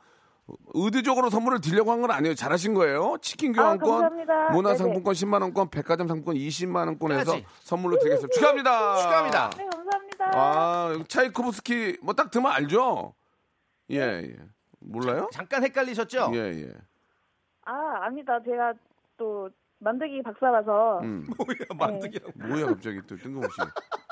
의도적으로 0.76 1.32
선물을 1.32 1.60
드리려고 1.62 1.92
한 1.92 2.02
건 2.02 2.12
아니에요. 2.12 2.36
잘하신 2.36 2.76
거예요. 2.76 3.18
치킨 3.22 3.52
교환권, 3.54 3.90
감사합니다. 4.02 4.50
문화상품권 4.52 5.14
10만 5.16 5.42
원권, 5.42 5.70
백화점 5.72 6.08
상품권 6.08 6.36
20만 6.36 6.86
원권에서. 6.88 7.40
선물로 7.62 7.98
드리겠습니다. 7.98 8.34
축하합니다. 8.36 8.96
축하합니다. 8.98 9.50
네, 9.58 9.66
감사합니다. 9.66 10.32
아, 10.36 11.04
차이코브스키 11.08 11.98
뭐 12.04 12.14
딱 12.14 12.30
들으면 12.30 12.52
알죠? 12.52 13.16
예, 13.90 13.98
예. 14.00 14.36
몰라요? 14.80 15.28
잠깐 15.34 15.64
헷갈리셨죠? 15.64 16.30
예, 16.36 16.38
예. 16.38 16.72
아, 17.66 17.74
아니다. 18.04 18.38
제가 18.44 18.74
또 19.18 19.50
만들기 19.80 20.22
박사라서. 20.24 21.00
음. 21.04 21.28
뭐야 21.38 21.58
만두기라고. 21.78 22.32
뭐야 22.48 22.66
갑자기 22.68 23.02
또 23.08 23.16
뜬금없이 23.16 23.62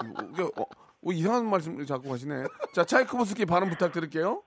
뭐, 0.05 0.29
이게, 0.31 0.43
어, 0.43 0.61
어, 0.61 1.11
이상한 1.11 1.49
말씀 1.49 1.83
자꾸 1.85 2.11
하시네. 2.11 2.43
자 2.73 2.83
차이코브스키 2.83 3.45
발음 3.45 3.69
부탁드릴게요. 3.69 4.43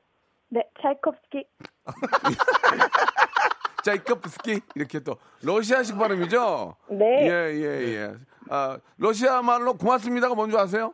네, 0.48 0.62
차이콥스키. 0.80 1.44
차이코브스키 3.84 4.60
이렇게 4.74 5.00
또 5.00 5.16
러시아식 5.42 5.98
발음이죠. 5.98 6.76
네. 6.90 7.28
예예 7.28 7.94
예, 7.94 8.14
아 8.50 8.78
러시아 8.96 9.42
말로 9.42 9.74
고맙습니다가 9.74 10.34
뭔지 10.34 10.56
아세요? 10.56 10.92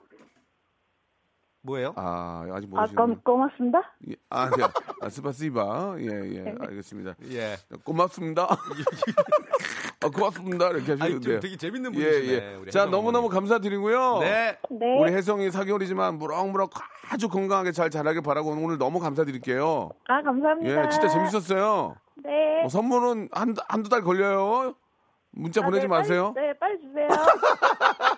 뭐예요? 1.63 1.93
아 1.97 2.45
아직 2.53 2.69
아, 2.73 2.77
모르시는. 2.77 3.15
고, 3.17 3.33
고맙습니다. 3.33 3.81
예, 4.11 4.15
아, 4.31 4.51
네. 4.51 4.65
아, 5.01 5.09
스파시바. 5.09 5.97
예, 5.99 6.07
예. 6.07 6.55
알겠습니다. 6.61 7.15
예. 7.31 7.57
고맙습니다. 7.85 8.49
아, 10.05 10.09
고맙습니다. 10.09 10.71
이렇게 10.71 10.97
돼요. 10.97 11.21
되게 11.41 11.57
재밌는 11.57 11.95
예, 11.95 11.99
분이시네. 12.11 12.33
예. 12.33 12.55
우리 12.57 12.71
자, 12.73 12.87
너무너무. 12.87 13.29
감사드리고요. 13.29 14.19
네. 14.19 14.59
네. 14.71 15.01
우리 15.01 15.13
혜성이 15.13 15.49
4개월이지만 15.49 16.17
무럭무럭 16.17 16.71
아주 17.11 17.29
건강하게 17.29 17.71
잘 17.71 17.89
자라길 17.89 18.23
바라고 18.23 18.51
오늘 18.51 18.77
너무 18.79 18.99
감사드릴게요. 18.99 19.91
아, 20.09 20.23
감사합니다. 20.23 20.85
예, 20.85 20.89
진짜 20.91 21.09
재밌었어요. 21.09 21.95
네. 22.17 22.61
뭐 22.63 22.69
선물은 22.69 23.29
한, 23.33 23.55
한두 23.69 23.89
달 23.89 24.03
걸려요. 24.03 24.75
문자 25.31 25.63
아, 25.63 25.65
보내지 25.65 25.83
네, 25.83 25.89
마세요. 25.89 26.33
빨리, 26.35 26.47
네, 26.49 26.53
빨리 26.59 26.81
주세요. 26.81 27.09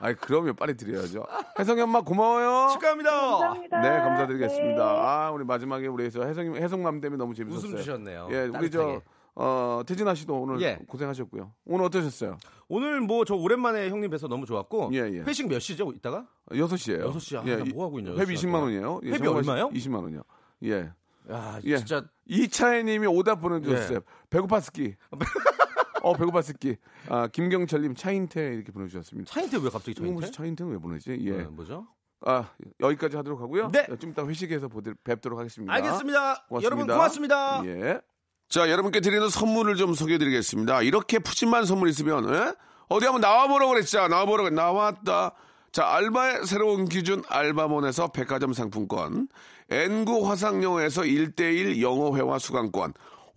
아이, 0.00 0.14
그러면 0.14 0.56
빨리 0.56 0.74
드려야죠. 0.76 1.24
혜성이 1.58 1.82
엄마 1.82 2.00
고마워요. 2.00 2.70
축하합니다. 2.72 3.10
감사합니다. 3.10 3.80
네, 3.80 3.88
감사드리겠습니다. 3.90 4.92
네. 4.92 4.98
아, 4.98 5.30
우리 5.30 5.44
마지막에 5.44 5.86
우리 5.86 6.04
해서 6.04 6.24
혜성이, 6.24 6.58
혜성맘 6.58 7.00
때문에 7.00 7.18
너무 7.18 7.34
재밌었어요. 7.34 7.68
웃음 7.68 7.76
주셨네요. 7.76 8.28
예, 8.32 8.42
우리 8.44 8.52
따뜻하게. 8.52 8.70
저, 8.70 9.02
어, 9.36 9.82
태진아 9.86 10.14
씨도 10.14 10.34
오늘 10.40 10.60
예. 10.62 10.78
고생하셨고요. 10.88 11.52
오늘 11.66 11.84
어떠셨어요? 11.84 12.38
오늘 12.68 13.00
뭐 13.00 13.24
저 13.24 13.34
오랜만에 13.34 13.88
형님 13.88 14.10
뵈서 14.10 14.26
너무 14.26 14.44
좋았고 14.46 14.90
예, 14.94 14.98
예. 14.98 15.20
회식 15.20 15.48
몇 15.48 15.58
시죠? 15.60 15.92
이따가? 15.94 16.26
6시에요. 16.50 17.00
여섯 17.00 17.18
시. 17.20 17.36
아, 17.36 17.42
나뭐 17.42 17.84
하고 17.84 17.98
있냐, 18.00 18.10
회비 18.12 18.32
여섯 18.32 18.34
시 18.36 18.46
20만 18.46 18.54
원이에요. 18.62 19.00
회비 19.04 19.18
정말 19.18 19.36
얼마요? 19.36 19.68
20만 19.70 20.02
원이요. 20.02 20.22
예. 20.64 20.90
야, 21.30 21.60
예. 21.64 21.76
진짜 21.76 22.04
이차혜 22.26 22.82
님이 22.82 23.06
오답 23.06 23.40
보내 23.40 23.60
주셨어요. 23.60 23.98
예. 23.98 24.36
배고팠스키. 24.36 24.94
어, 26.02 26.14
배고팠스키. 26.14 26.76
아, 27.08 27.26
김경철 27.28 27.82
님 27.82 27.94
차인태 27.94 28.54
이렇게 28.54 28.72
보내주셨습니다. 28.72 29.30
차인태 29.32 29.58
왜 29.58 29.70
갑자기 29.70 29.94
차인태? 29.94 30.30
차인태는 30.30 30.72
왜 30.72 30.78
보내지? 30.78 31.18
예. 31.20 31.30
네, 31.30 31.44
뭐죠? 31.44 31.86
아, 32.22 32.50
여기까지 32.80 33.16
하도록 33.16 33.40
하고요. 33.40 33.68
네. 33.72 33.86
좀 33.98 34.10
이따 34.10 34.26
회식에서 34.26 34.68
보들, 34.68 34.94
뵙도록 35.04 35.38
하겠습니다. 35.38 35.72
알겠습니다. 35.72 36.44
고맙습니다. 36.48 36.64
여러분 36.64 36.86
고맙습니다. 36.86 37.62
예. 37.64 38.00
자, 38.48 38.68
여러분께 38.68 39.00
드리는 39.00 39.28
선물을 39.28 39.76
좀 39.76 39.94
소개해 39.94 40.18
드리겠습니다. 40.18 40.82
이렇게 40.82 41.18
푸짐한 41.18 41.64
선물 41.66 41.88
있으면, 41.88 42.28
예? 42.34 42.54
어디 42.88 43.06
한번 43.06 43.20
나와보라고 43.20 43.72
그랬죠? 43.72 44.08
나와보라고, 44.08 44.50
나왔다. 44.50 45.34
자, 45.72 45.86
알바의 45.86 46.46
새로운 46.46 46.86
기준 46.86 47.22
알바몬에서 47.28 48.08
백화점 48.08 48.52
상품권, 48.52 49.28
N구 49.70 50.28
화상영어에서 50.28 51.02
1대1 51.02 51.80
영어회화 51.80 52.40
수강권, 52.40 52.92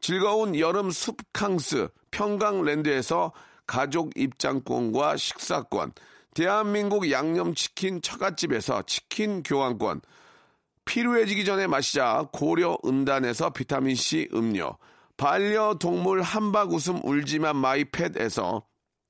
즐거운 0.00 0.58
여름 0.58 0.90
숲캉스 0.90 1.88
평강랜드에서 2.10 3.32
가족 3.66 4.16
입장권과 4.16 5.16
식사권, 5.16 5.92
대한민국 6.34 7.10
양념치킨 7.10 8.02
처갓집에서 8.02 8.82
치킨 8.82 9.42
교환권, 9.42 10.00
필요해지기 10.84 11.44
전에 11.44 11.66
마시자 11.66 12.26
고려 12.32 12.76
은단에서 12.84 13.50
비타민C 13.50 14.30
음료, 14.34 14.76
반려동물 15.16 16.22
한박 16.22 16.72
웃음 16.72 17.00
울지만 17.04 17.56
마이팻에서 17.56 18.62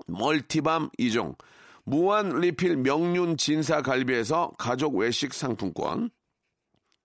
멀티밤 0.08 0.90
2종, 0.98 1.36
무한 1.84 2.40
리필 2.40 2.76
명륜 2.76 3.36
진사 3.36 3.80
갈비에서 3.80 4.52
가족 4.58 4.96
외식 4.96 5.32
상품권, 5.32 6.10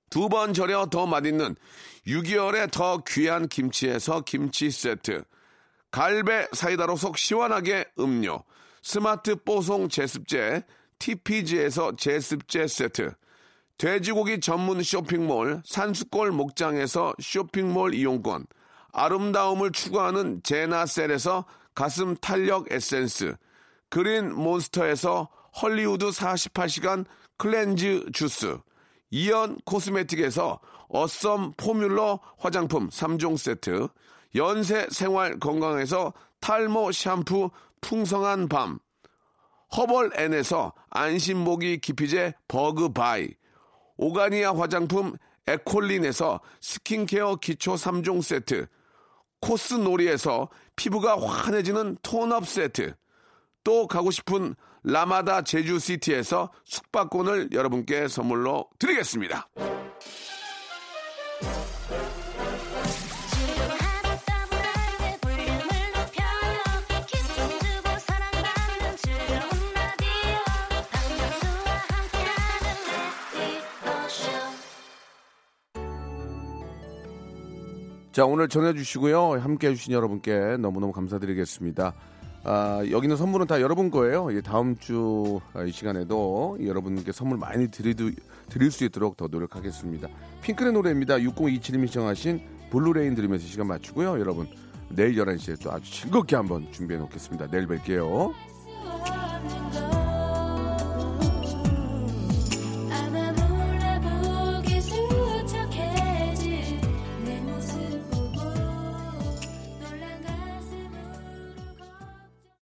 두 0.09 0.27
번 0.29 0.53
절여 0.53 0.87
더 0.87 1.05
맛있는 1.05 1.55
6개월에 2.07 2.71
더 2.71 3.03
귀한 3.07 3.47
김치에서 3.47 4.21
김치 4.21 4.69
세트, 4.69 5.23
갈배 5.89 6.47
사이다로 6.51 6.97
속 6.97 7.17
시원하게 7.17 7.85
음료, 7.99 8.43
스마트 8.83 9.35
뽀송 9.35 9.89
제습제, 9.89 10.63
TPG에서 10.99 11.95
제습제 11.95 12.67
세트, 12.67 13.13
돼지고기 13.77 14.39
전문 14.39 14.83
쇼핑몰 14.83 15.61
산수골 15.65 16.31
목장에서 16.31 17.13
쇼핑몰 17.19 17.95
이용권, 17.95 18.45
아름다움을 18.93 19.71
추구하는 19.71 20.41
제나셀에서 20.43 21.45
가슴 21.73 22.15
탄력 22.17 22.71
에센스, 22.71 23.35
그린 23.89 24.33
몬스터에서 24.33 25.29
헐리우드 25.61 26.09
48시간 26.09 27.05
cleanse 27.37 28.05
주스, 28.13 28.57
이연 29.09 29.57
코스메틱에서 29.65 30.59
어썸 30.95 31.51
포뮬러 31.57 32.21
화장품 32.37 32.87
3종 32.87 33.37
세트, 33.37 33.89
연세 34.35 34.87
생활 34.89 35.37
건강에서 35.39 36.13
탈모 36.39 36.93
샴푸 36.93 37.49
풍성한 37.81 38.47
밤, 38.47 38.79
허벌 39.75 40.11
앤에서 40.17 40.73
안심모기 40.89 41.79
기피제 41.79 42.33
버그바이, 42.47 43.27
오가니아 43.97 44.55
화장품 44.55 45.17
에콜린에서 45.47 46.39
스킨케어 46.61 47.35
기초 47.35 47.73
3종 47.73 48.21
세트, 48.21 48.67
코스놀이에서 49.41 50.49
피부가 50.77 51.19
환해지는 51.19 51.97
톤업 52.03 52.47
세트, 52.47 52.95
또 53.65 53.87
가고 53.87 54.11
싶은 54.11 54.55
라마다 54.83 55.41
제주시티에서 55.41 56.51
숙박권을 56.63 57.49
여러분께 57.51 58.07
선물로 58.07 58.69
드리겠습니다. 58.79 59.49
자, 78.15 78.23
오늘 78.25 78.47
전해주시고요. 78.47 79.41
함께 79.41 79.67
해주신 79.67 79.91
여러분께 79.91 80.55
너무너무 80.55 80.93
감사드리겠습니다. 80.93 81.93
아, 82.47 82.83
여기 82.91 83.07
는 83.07 83.17
선물은 83.17 83.47
다 83.47 83.59
여러분 83.59 83.89
거예요. 83.89 84.31
예, 84.35 84.41
다음 84.41 84.77
주 84.77 85.39
이 85.67 85.71
시간에도 85.71 86.57
여러분께 86.63 87.11
선물 87.11 87.37
많이 87.37 87.69
드리도, 87.69 88.11
드릴 88.49 88.71
수 88.71 88.83
있도록 88.85 89.17
더 89.17 89.27
노력하겠습니다. 89.27 90.07
핑크의 90.41 90.73
노래입니다. 90.73 91.17
6027님이 91.17 91.87
신청하신 91.87 92.41
블루레인 92.69 93.15
들으면서 93.15 93.47
시간 93.47 93.67
맞추고요. 93.67 94.19
여러분, 94.19 94.47
내일 94.89 95.15
11시에 95.15 95.61
또 95.63 95.71
아주 95.71 95.91
즐겁게 95.91 96.35
한번 96.35 96.71
준비해 96.71 96.99
놓겠습니다. 96.99 97.47
내일 97.47 97.67
뵐게요. 97.67 98.33